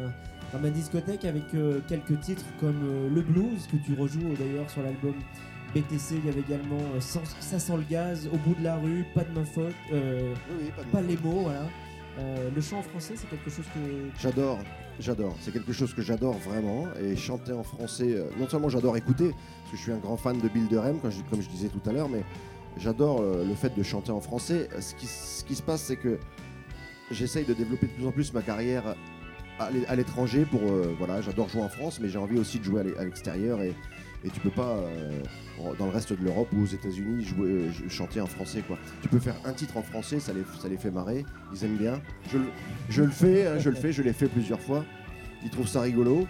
dans 0.52 0.60
ma 0.60 0.68
discothèque 0.68 1.24
avec 1.24 1.44
quelques 1.88 2.20
titres 2.20 2.44
comme 2.60 3.08
Le 3.14 3.22
Blues 3.22 3.66
que 3.68 3.78
tu 3.78 3.98
rejoues 3.98 4.34
d'ailleurs 4.38 4.68
sur 4.68 4.82
l'album 4.82 5.14
BTC, 5.74 6.16
il 6.16 6.26
y 6.26 6.28
avait 6.28 6.40
également 6.40 6.80
euh, 6.94 7.00
Sans- 7.00 7.24
Ça 7.40 7.58
sent 7.58 7.76
le 7.76 7.84
gaz, 7.88 8.28
Au 8.32 8.36
bout 8.36 8.54
de 8.58 8.64
la 8.64 8.76
rue, 8.76 9.04
Pas 9.14 9.24
de 9.24 9.32
main 9.32 9.44
faute, 9.44 9.74
euh, 9.92 10.34
Oui, 10.50 10.56
oui, 10.64 10.70
pas 10.76 10.82
de 10.82 10.88
pas 10.88 11.00
les 11.02 11.16
mots, 11.16 11.42
voilà. 11.42 11.62
Euh, 12.18 12.50
le 12.54 12.60
chant 12.60 12.78
en 12.80 12.82
français 12.82 13.14
c'est 13.16 13.30
quelque 13.30 13.48
chose 13.50 13.64
que... 13.72 13.80
J'adore, 14.20 14.58
j'adore. 14.98 15.36
C'est 15.40 15.52
quelque 15.52 15.72
chose 15.72 15.94
que 15.94 16.02
j'adore 16.02 16.34
vraiment. 16.38 16.86
Et 17.02 17.14
chanter 17.16 17.52
en 17.52 17.62
français, 17.62 18.08
euh, 18.14 18.24
non 18.38 18.48
seulement 18.48 18.68
j'adore 18.68 18.96
écouter, 18.96 19.30
parce 19.30 19.70
que 19.70 19.76
je 19.76 19.82
suis 19.82 19.92
un 19.92 19.98
grand 19.98 20.16
fan 20.16 20.38
de 20.38 20.48
Bill 20.48 20.66
Durham, 20.66 20.98
comme 21.00 21.10
je, 21.12 21.22
comme 21.30 21.40
je 21.40 21.48
disais 21.48 21.68
tout 21.68 21.80
à 21.88 21.92
l'heure, 21.92 22.08
mais 22.08 22.24
j'adore 22.76 23.20
euh, 23.20 23.44
le 23.46 23.54
fait 23.54 23.74
de 23.76 23.82
chanter 23.82 24.10
en 24.10 24.20
français. 24.20 24.68
Ce 24.80 24.94
qui, 24.96 25.06
ce 25.06 25.44
qui 25.44 25.54
se 25.54 25.62
passe, 25.62 25.82
c'est 25.82 25.96
que 25.96 26.18
j'essaye 27.12 27.44
de 27.44 27.54
développer 27.54 27.86
de 27.86 27.92
plus 27.92 28.06
en 28.06 28.12
plus 28.12 28.32
ma 28.34 28.42
carrière 28.42 28.96
à 29.60 29.70
l'é- 29.70 29.86
à 29.86 29.94
l'étranger. 29.96 30.44
Pour 30.44 30.60
voilà, 30.98 31.22
j'adore 31.22 31.48
jouer 31.48 31.62
en 31.62 31.68
France, 31.68 32.00
mais 32.02 32.08
j'ai 32.08 32.18
envie 32.18 32.38
aussi 32.38 32.58
de 32.58 32.64
jouer 32.64 32.82
à 32.98 33.04
l'extérieur. 33.04 33.62
Et, 33.62 33.72
et 34.24 34.30
tu 34.30 34.40
peux 34.40 34.50
pas, 34.50 34.76
euh, 34.76 35.20
dans 35.78 35.86
le 35.86 35.92
reste 35.92 36.12
de 36.12 36.22
l'Europe 36.24 36.48
ou 36.52 36.62
aux 36.62 36.66
États-Unis, 36.66 37.24
jouer, 37.24 37.48
euh, 37.50 37.70
chanter 37.88 38.20
en 38.20 38.26
français. 38.26 38.62
Quoi. 38.66 38.78
Tu 39.02 39.08
peux 39.08 39.18
faire 39.18 39.36
un 39.44 39.52
titre 39.52 39.76
en 39.76 39.82
français, 39.82 40.20
ça 40.20 40.32
les, 40.32 40.42
ça 40.60 40.68
les 40.68 40.76
fait 40.76 40.90
marrer. 40.90 41.24
Ils 41.54 41.64
aiment 41.64 41.76
bien. 41.78 42.00
Je, 42.30 42.38
le- 42.38 42.50
je 42.88 43.02
le 43.02 43.10
fais, 43.10 43.46
hein, 43.46 43.58
je 43.58 43.70
le 43.70 43.76
fais, 43.76 43.92
je 43.92 44.02
l'ai 44.02 44.12
fait 44.12 44.28
plusieurs 44.28 44.60
fois. 44.60 44.84
Ils 45.42 45.50
trouvent 45.50 45.68
ça 45.68 45.80
rigolo. 45.80 46.26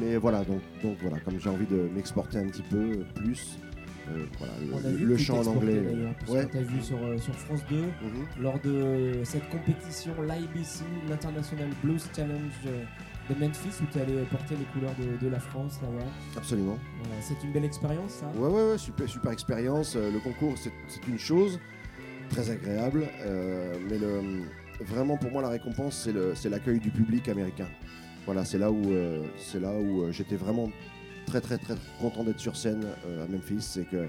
Mais 0.00 0.16
voilà, 0.16 0.42
donc, 0.44 0.60
donc 0.82 0.96
voilà, 1.02 1.18
comme 1.20 1.38
j'ai 1.38 1.50
envie 1.50 1.66
de 1.66 1.88
m'exporter 1.94 2.38
un 2.38 2.46
petit 2.46 2.62
peu 2.62 3.00
plus, 3.14 3.58
euh, 4.10 4.24
voilà, 4.38 4.88
le, 4.98 5.16
tu 5.16 5.22
chant 5.24 5.40
en 5.42 5.46
anglais. 5.48 5.82
Ouais. 6.28 6.46
t'a 6.46 6.62
vu 6.62 6.80
sur, 6.80 6.96
euh, 7.04 7.18
sur 7.18 7.34
France 7.34 7.60
2 7.68 7.76
Mhm. 7.76 7.90
lors 8.40 8.58
de 8.60 9.20
cette 9.24 9.48
compétition, 9.50 10.12
l'IBC, 10.22 10.84
l'International 11.10 11.68
Blues 11.84 12.08
Challenge 12.16 12.40
de 13.30 13.34
Memphis, 13.34 13.82
où 13.82 13.86
tu 13.92 13.98
allé 13.98 14.14
porter 14.30 14.56
les 14.56 14.64
couleurs 14.66 14.94
de, 14.98 15.24
de 15.24 15.30
la 15.30 15.38
France 15.38 15.78
là-bas. 15.82 16.04
Absolument. 16.36 16.78
Voilà, 17.02 17.22
c'est 17.22 17.42
une 17.44 17.52
belle 17.52 17.64
expérience, 17.64 18.12
ça. 18.12 18.26
Ouais, 18.36 18.48
ouais, 18.48 18.70
ouais, 18.70 18.78
super, 18.78 19.08
super 19.08 19.32
expérience. 19.32 19.94
Euh, 19.96 20.10
Le 20.10 20.18
concours, 20.20 20.54
c'est 20.58 20.72
une 21.08 21.18
chose 21.18 21.58
très 22.30 22.50
agréable, 22.50 23.06
euh, 23.20 23.74
mais 23.88 23.98
le, 23.98 24.44
vraiment 24.84 25.16
pour 25.16 25.30
moi, 25.30 25.42
la 25.42 25.50
récompense, 25.50 26.08
c'est 26.34 26.48
l'accueil 26.48 26.80
du 26.80 26.90
public 26.90 27.28
américain. 27.28 27.68
Voilà, 28.24 28.44
c'est 28.44 28.58
là 28.58 28.70
où, 28.70 28.92
euh, 28.92 29.22
là 29.60 29.72
où 29.72 30.02
euh, 30.02 30.12
j'étais 30.12 30.36
vraiment 30.36 30.70
très, 31.26 31.40
très, 31.40 31.58
très 31.58 31.74
content 32.00 32.24
d'être 32.24 32.40
sur 32.40 32.56
scène 32.56 32.86
euh, 33.06 33.24
à 33.24 33.28
Memphis. 33.28 33.60
C'est 33.60 33.84
que 33.84 34.06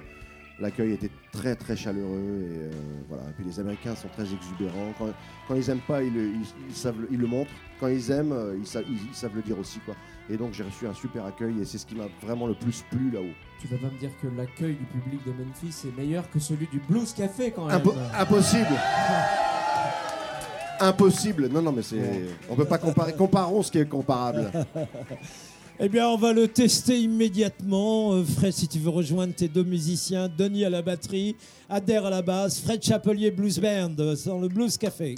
l'accueil 0.64 0.94
était 0.94 1.12
très, 1.32 1.56
très 1.56 1.76
chaleureux 1.76 2.42
et 2.52 2.58
euh, 2.64 2.72
voilà. 3.08 3.24
Et 3.30 3.34
puis 3.34 3.46
les 3.46 3.60
Américains 3.60 3.96
sont 3.96 4.08
très 4.08 4.24
exubérants. 4.24 4.94
Quand, 4.98 5.10
quand 5.48 5.56
ils 5.56 5.70
aiment 5.70 5.80
pas, 5.88 6.02
ils, 6.02 6.14
le- 6.14 6.30
ils- 6.30 6.54
ils 6.70 6.76
savent, 6.76 6.96
ils 7.12 7.20
le 7.20 7.28
montrent. 7.28 7.52
Quand 7.80 7.88
ils 7.88 8.10
aiment, 8.12 8.32
euh, 8.32 8.56
ils, 8.60 8.66
savent, 8.66 8.86
ils- 8.90 9.08
ils 9.10 9.16
savent 9.16 9.36
le 9.36 9.42
dire 9.44 9.60
aussi, 9.60 9.80
quoi. 9.80 9.94
Et 10.30 10.38
donc 10.38 10.54
j'ai 10.54 10.64
reçu 10.64 10.88
un 10.88 10.94
super 10.94 11.26
accueil 11.26 11.62
et 11.62 11.66
c'est 11.66 11.78
ce 11.78 11.86
qui 11.86 11.96
m'a 11.96 12.06
vraiment 12.22 12.48
le 12.48 12.54
plus 12.56 12.84
plu 12.90 13.12
là-haut. 13.12 13.34
Tu 13.60 13.68
vas 13.68 13.78
pas 13.78 13.94
me 13.94 14.00
dire 14.00 14.10
que 14.22 14.28
l'accueil 14.36 14.76
du 14.76 14.86
public 14.86 15.20
de 15.26 15.32
Memphis 15.32 15.88
est 15.88 15.98
meilleur 15.98 16.30
que 16.32 16.40
celui 16.40 16.68
du 16.68 16.80
Blues 16.90 17.14
Café 17.14 17.52
quand 17.52 17.66
même. 17.66 17.78
Impo- 17.78 17.96
impossible. 18.18 18.68
Impossible. 20.80 21.48
Non, 21.50 21.62
non, 21.62 21.72
mais 21.72 21.82
c'est. 21.84 22.26
On 22.50 22.56
peut 22.56 22.66
pas 22.66 22.78
comparer. 22.78 23.14
Comparons 23.14 23.62
ce 23.64 23.72
qui 23.72 23.80
est 23.80 23.86
comparable. 23.88 24.52
Eh 25.80 25.90
bien, 25.90 26.08
on 26.08 26.18
va 26.18 26.34
le 26.34 26.48
tester 26.48 27.00
immédiatement. 27.00 28.14
Euh, 28.14 28.24
Fred, 28.24 28.54
si 28.54 28.68
tu 28.68 28.78
veux 28.78 28.92
rejoindre 28.92 29.34
tes 29.34 29.48
deux 29.48 29.64
musiciens, 29.64 30.30
Denis 30.30 30.66
à 30.66 30.70
la 30.70 30.84
batterie, 30.84 31.36
Adair 31.68 32.06
à 32.06 32.12
la 32.12 32.22
basse, 32.22 32.62
Fred 32.62 32.84
Chapelier 32.84 33.32
Blues 33.32 33.60
Band 33.60 33.96
euh, 33.98 34.16
dans 34.24 34.38
le 34.38 34.50
Blues 34.50 34.78
Café. 34.78 35.16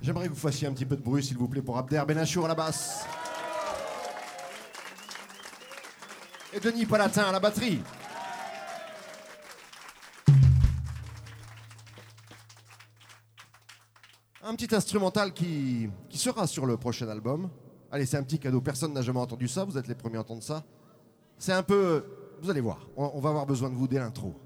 J'aimerais 0.00 0.26
que 0.26 0.34
vous 0.34 0.36
fassiez 0.36 0.68
un 0.68 0.72
petit 0.72 0.86
peu 0.86 0.94
de 0.94 1.02
bruit, 1.02 1.24
s'il 1.24 1.36
vous 1.36 1.48
plaît, 1.48 1.62
pour 1.62 1.76
Abder 1.76 2.00
Benachour 2.06 2.44
à 2.44 2.48
la 2.48 2.54
basse. 2.54 3.04
Et 6.54 6.60
Denis 6.60 6.86
Palatin 6.86 7.24
à 7.24 7.32
la 7.32 7.40
batterie. 7.40 7.80
Un 14.48 14.54
petit 14.54 14.72
instrumental 14.76 15.32
qui, 15.32 15.90
sera 16.10 16.46
sur 16.46 16.66
le 16.66 16.76
prochain 16.76 17.08
album. 17.08 17.48
Allez, 17.90 18.06
c'est 18.06 18.16
un 18.16 18.22
petit 18.22 18.38
cadeau. 18.38 18.60
Personne 18.60 18.92
n'a 18.92 19.02
jamais 19.02 19.18
entendu 19.18 19.48
ça. 19.48 19.64
Vous 19.64 19.76
êtes 19.76 19.88
les 19.88 19.96
premiers 19.96 20.18
à 20.18 20.20
entendre 20.20 20.44
ça. 20.44 20.62
C'est 21.36 21.52
un 21.52 21.64
peu. 21.64 22.04
Vous 22.40 22.48
allez 22.48 22.60
voir. 22.60 22.86
On, 22.96 23.10
on 23.14 23.20
va 23.20 23.30
avoir 23.30 23.44
besoin 23.44 23.70
de 23.70 23.74
vous 23.74 23.88
dès 23.88 23.98
l'intro. 23.98 24.36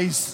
eyes 0.00 0.29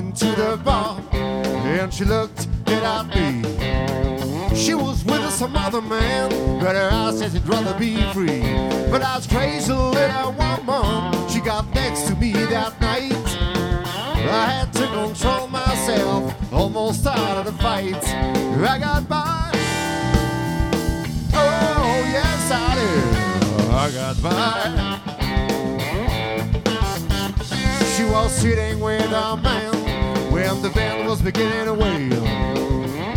into 0.00 0.24
the 0.24 0.58
bar 0.64 0.98
and 1.12 1.92
she 1.92 2.04
looked 2.06 2.48
at 2.66 3.06
me. 3.14 3.42
She 4.56 4.72
was 4.72 5.04
with 5.04 5.30
some 5.30 5.54
other 5.54 5.82
man, 5.82 6.30
but 6.58 6.74
her 6.74 6.90
eyes 6.90 7.18
said 7.18 7.32
she'd 7.32 7.46
rather 7.46 7.78
be 7.78 8.00
free. 8.14 8.40
But 8.90 9.02
I 9.02 9.16
was 9.16 9.26
crazy 9.26 9.72
little 9.72 10.32
woman. 10.32 11.28
She 11.28 11.40
got 11.40 11.74
next 11.74 12.08
to 12.08 12.14
me 12.16 12.32
that 12.32 12.80
night. 12.80 13.26
I 14.38 14.46
had 14.54 14.72
to 14.72 14.86
control 14.86 15.48
myself, 15.48 16.34
almost 16.50 17.06
out 17.06 17.36
of 17.40 17.44
the 17.44 17.52
fight. 17.62 18.02
I 18.72 18.78
got 18.78 19.06
by. 19.06 19.50
Oh, 21.34 22.04
yes, 22.16 22.50
I 22.50 22.74
did. 22.80 23.04
I 23.70 23.90
got 24.00 24.16
by. 24.22 25.00
She 27.94 28.04
was 28.04 28.32
sitting 28.32 28.80
with 28.80 29.12
a 29.12 29.36
man 29.36 29.79
when 30.52 30.62
the 30.62 30.70
band 30.70 31.08
was 31.08 31.22
beginning 31.22 31.64
to 31.64 31.74
wail. 31.74 32.24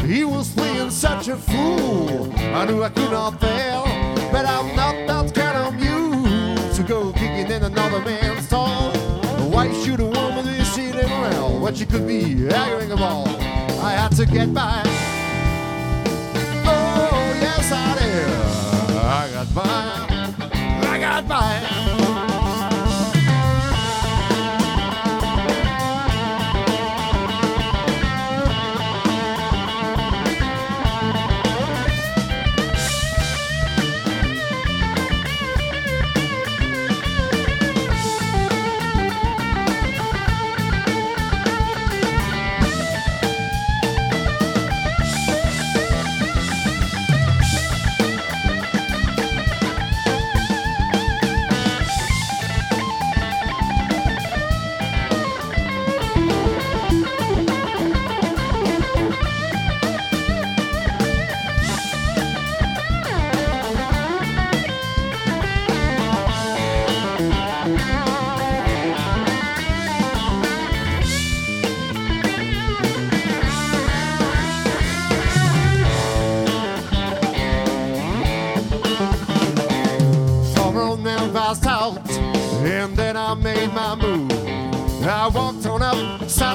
He 0.01 0.23
was 0.23 0.53
playing 0.53 0.91
such 0.91 1.27
a 1.29 1.36
fool. 1.36 2.31
I 2.38 2.65
knew 2.65 2.84
I 2.84 2.89
could 2.89 3.11
not 3.11 3.39
fail, 3.39 3.84
but 4.31 4.45
I'm 4.45 4.75
not 4.75 4.95
that 5.07 5.34
kind 5.34 5.57
of 5.57 5.73
mule 5.75 6.73
to 6.73 6.84
go 6.84 7.11
kicking 7.13 7.49
in 7.51 7.63
another 7.63 7.99
man's 8.01 8.45
stall. 8.45 8.91
Why 9.49 9.71
should 9.84 9.99
a 9.99 10.05
woman 10.05 10.45
be 10.45 10.63
sitting 10.63 11.09
around 11.09 11.61
when 11.61 11.73
she 11.73 11.86
could 11.86 12.05
be 12.07 12.47
arguing 12.53 12.91
a 12.91 12.97
ball? 12.97 13.27
I 13.27 13.91
had 13.93 14.11
to 14.17 14.25
get 14.25 14.53
by. 14.53 14.84
Oh 16.65 17.38
yes, 17.41 17.71
I 17.71 17.97
did. 17.99 18.95
I 18.97 19.29
got 19.31 19.55
by. 19.55 20.88
I 20.88 20.99
got 20.99 21.27
by. 21.27 21.82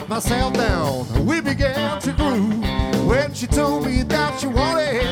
Myself 0.09 0.55
down. 0.55 1.27
We 1.27 1.41
began 1.41 2.01
to 2.01 2.13
groove. 2.13 3.07
When 3.07 3.35
she 3.35 3.47
told 3.47 3.87
me 3.87 4.03
that 4.05 4.41
she 4.41 4.47
wanted, 4.47 5.03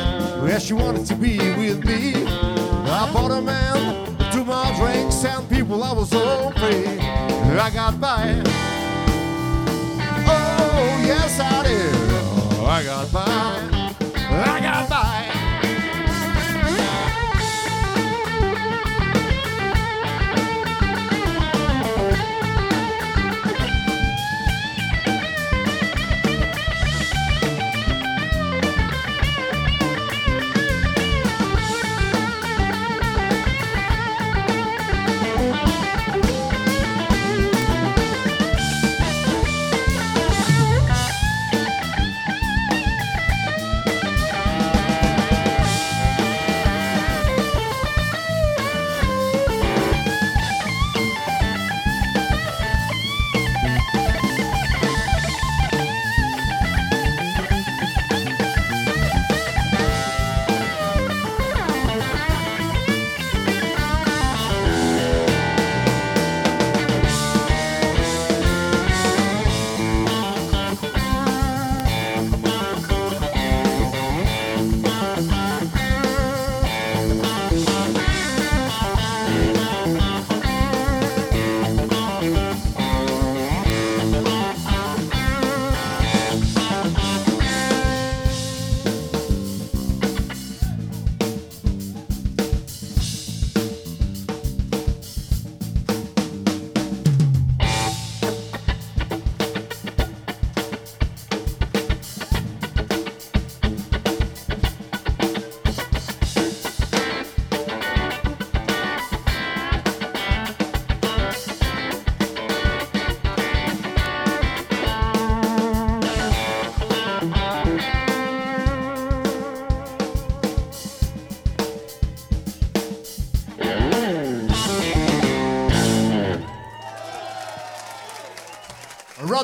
well, 0.41 0.59
she 0.59 0.73
wanted 0.73 1.05
to 1.07 1.15
be 1.15 1.37
with 1.37 1.85
me. 1.85 2.25
I 2.25 3.11
bought 3.13 3.31
a 3.31 3.41
man, 3.41 4.17
two 4.31 4.43
more 4.43 4.65
drinks, 4.75 5.23
and 5.23 5.47
people 5.49 5.83
I 5.83 5.93
was 5.93 6.09
so 6.09 6.51
free. 6.51 6.99
I 7.59 7.69
got 7.73 7.99
by. 7.99 8.41
Oh, 10.29 11.03
yes, 11.05 11.39
I 11.39 11.63
did. 11.63 12.65
I 12.65 12.83
got 12.83 13.11
by. 13.11 13.76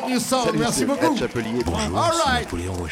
Brand 0.04 0.14
new 0.14 0.20
song. 0.20 0.46
Salut, 0.46 0.60
Merci 0.60 0.80
c'est 0.80 0.86
beaucoup. 0.86 1.16
Fred 1.16 1.32
Chapelier. 1.32 1.64
All 1.96 2.12
right. 2.26 2.48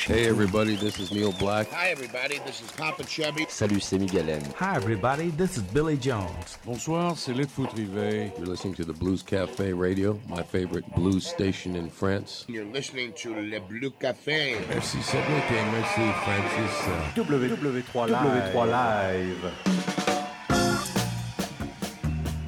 Hey, 0.08 0.28
everybody, 0.28 0.76
this 0.76 1.00
is 1.00 1.12
Neil 1.12 1.34
Black. 1.34 1.68
Hi, 1.72 1.90
everybody. 1.92 2.40
This 2.46 2.62
is 2.62 2.72
Papa 2.78 3.04
Chubby. 3.04 3.46
Salut, 3.50 3.80
c'est 3.82 4.00
Miguel 4.00 4.30
M. 4.30 4.42
Hi, 4.60 4.76
everybody. 4.76 5.32
This 5.32 5.58
is 5.58 5.64
Billy 5.74 5.98
Jones. 5.98 6.58
Bonsoir, 6.66 7.18
c'est 7.18 7.34
Litfoot 7.34 7.72
Rivet. 7.76 8.34
You're 8.38 8.48
listening 8.48 8.76
to 8.76 8.86
the 8.86 8.94
Blues 8.94 9.24
Cafe 9.24 9.74
Radio, 9.74 10.20
my 10.30 10.44
favorite 10.44 10.86
blues 10.96 11.26
station 11.28 11.76
in 11.76 11.90
France. 11.90 12.46
You're 12.48 12.72
listening 12.72 13.14
to 13.22 13.34
Le 13.34 13.60
Blue 13.60 13.92
Café. 14.00 14.58
Merci 14.70 14.98
Cédric 15.04 15.44
et 15.50 15.64
merci 15.72 16.02
Francis. 16.24 16.90
W3 17.16 18.08
Live. 18.08 18.54
W3 18.54 18.66
Live. 18.68 19.52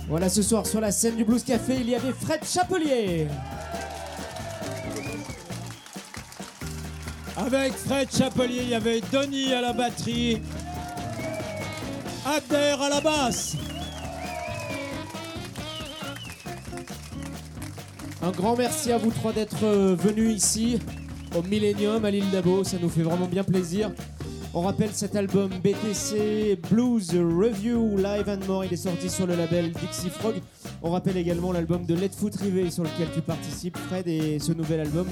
Voilà, 0.08 0.30
ce 0.30 0.44
soir 0.44 0.66
sur 0.68 0.80
la 0.80 0.92
scène 0.92 1.16
du 1.16 1.24
Blues 1.26 1.44
Café, 1.44 1.78
il 1.80 1.90
y 1.90 1.96
avait 1.96 2.12
Fred 2.12 2.42
Chapelier. 2.46 3.28
Avec 7.36 7.74
Fred 7.74 8.10
Chapelier, 8.16 8.62
il 8.64 8.70
y 8.70 8.76
avait 8.76 9.02
Donny 9.12 9.54
à 9.54 9.62
la 9.62 9.74
batterie, 9.74 10.42
Abder 12.26 12.76
à 12.80 12.90
la 12.90 13.02
basse. 13.02 13.56
Un 18.22 18.32
grand 18.32 18.56
merci 18.56 18.92
à 18.92 18.98
vous 18.98 19.12
trois 19.12 19.34
d'être 19.34 19.64
euh, 19.64 19.96
venus 19.96 20.38
ici 20.38 20.80
au 21.36 21.42
Millennium 21.42 22.06
à 22.06 22.12
l'île 22.12 22.30
d'Abo, 22.32 22.64
ça 22.64 22.78
nous 22.82 22.90
fait 22.90 23.02
vraiment 23.02 23.26
bien 23.26 23.44
plaisir. 23.44 23.92
On 24.56 24.62
rappelle 24.62 24.92
cet 24.94 25.16
album 25.16 25.50
BTC 25.64 26.60
Blues 26.70 27.10
Review 27.12 27.98
Live 27.98 28.30
and 28.30 28.46
More, 28.48 28.64
il 28.64 28.72
est 28.72 28.78
sorti 28.78 29.10
sur 29.10 29.26
le 29.26 29.36
label 29.36 29.72
Dixie 29.72 30.12
Frog. 30.12 30.36
On 30.84 30.92
rappelle 30.92 31.18
également 31.18 31.52
l'album 31.52 31.88
de 31.88 31.96
Let 31.96 32.10
Foot 32.10 32.36
Rivet 32.36 32.70
sur 32.70 32.84
lequel 32.84 33.08
tu 33.16 33.22
participes 33.22 33.76
Fred 33.76 34.08
et 34.08 34.38
ce 34.38 34.52
nouvel 34.52 34.82
album 34.82 35.08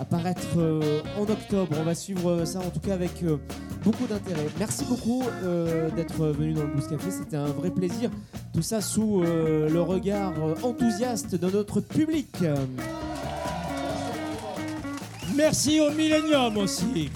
apparaître 0.00 0.46
euh, 0.58 1.00
en 1.18 1.22
octobre. 1.22 1.74
On 1.80 1.82
va 1.82 1.96
suivre 1.96 2.44
ça 2.44 2.60
en 2.60 2.70
tout 2.70 2.78
cas 2.78 2.94
avec 2.94 3.24
euh, 3.24 3.38
beaucoup 3.82 4.06
d'intérêt. 4.06 4.46
Merci 4.60 4.84
beaucoup 4.84 5.24
euh, 5.42 5.90
d'être 5.90 6.26
venu 6.28 6.52
dans 6.52 6.62
le 6.62 6.68
Blues 6.68 6.86
Café, 6.86 7.10
c'était 7.10 7.36
un 7.36 7.46
vrai 7.46 7.70
plaisir. 7.70 8.10
Tout 8.52 8.62
ça 8.62 8.80
sous 8.80 9.22
le 9.22 9.80
regard 9.80 10.34
enthousiaste 10.62 11.34
de 11.34 11.50
notre 11.50 11.80
public. 11.80 12.28
Merci 15.34 15.80
au 15.80 15.90
Millennium 15.90 16.56
aussi. 16.58 17.10